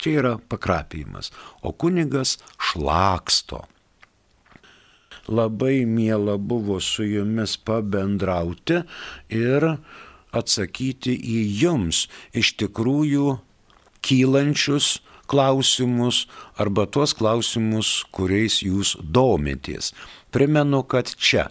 Čia 0.00 0.14
yra 0.22 0.32
pakrapimas, 0.48 1.28
o 1.60 1.74
kunigas 1.76 2.38
šlaksto. 2.56 3.66
Labai 5.28 5.84
miela 5.84 6.38
buvo 6.40 6.78
su 6.80 7.04
jumis 7.04 7.58
pabendrauti 7.60 8.80
ir 9.28 9.68
atsakyti 10.32 11.12
į 11.12 11.38
jums 11.60 12.06
iš 12.32 12.54
tikrųjų 12.62 13.36
kylančius 14.00 14.96
klausimus 15.30 16.24
arba 16.58 16.88
tuos 16.88 17.12
klausimus, 17.14 17.92
kuriais 18.10 18.62
jūs 18.64 18.96
domitės. 19.04 19.92
Primenu, 20.34 20.80
kad 20.82 21.12
čia 21.12 21.50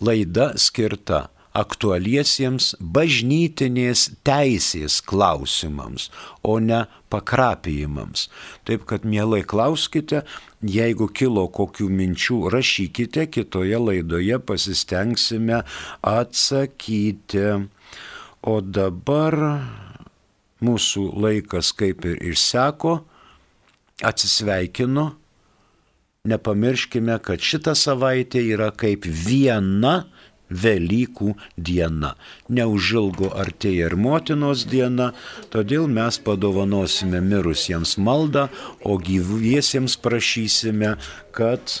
laida 0.00 0.52
skirta 0.58 1.28
aktualiesiems 1.54 2.72
bažnytinės 2.80 4.08
teisės 4.26 4.98
klausimams, 5.06 6.08
o 6.42 6.58
ne 6.58 6.82
pakrapijimams. 7.14 8.26
Taip 8.66 8.88
kad 8.90 9.06
mielai 9.06 9.44
klauskite, 9.46 10.24
jeigu 10.60 11.06
kilo 11.14 11.46
kokių 11.54 11.86
minčių, 11.94 12.40
rašykite, 12.50 13.28
kitoje 13.30 13.78
laidoje 13.78 14.40
pasistengsime 14.42 15.62
atsakyti. 16.02 17.46
O 18.44 18.60
dabar 18.60 19.38
mūsų 20.64 21.06
laikas 21.22 21.70
kaip 21.76 22.04
ir 22.08 22.18
išseko, 22.32 22.98
atsisveikinu. 24.04 25.12
Nepamirškime, 26.24 27.18
kad 27.20 27.42
šita 27.44 27.74
savaitė 27.76 28.40
yra 28.54 28.70
kaip 28.72 29.04
viena 29.04 30.06
Velykų 30.48 31.34
diena. 31.66 32.14
Neužilgo 32.48 33.28
artėja 33.42 33.90
ir 33.90 33.96
motinos 34.00 34.62
diena, 34.70 35.10
todėl 35.52 35.84
mes 35.84 36.16
padovanosime 36.24 37.20
mirusiems 37.24 37.96
maldą, 38.00 38.46
o 38.80 38.96
gyviesiems 38.96 39.98
prašysime, 40.00 40.94
kad 41.36 41.78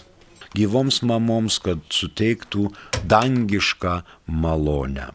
gyvoms 0.52 1.00
mamoms, 1.08 1.56
kad 1.64 1.80
suteiktų 1.88 2.68
dangišką 3.08 3.98
malonę. 4.28 5.12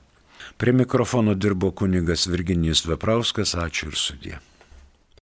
Prie 0.57 0.73
mikrofono 0.73 1.37
dirbo 1.37 1.69
kunigas 1.69 2.25
Virginijus 2.25 2.87
Veprauskas, 2.89 3.53
ačiū 3.53 3.93
ir 3.93 4.05
sudė. 4.07 4.39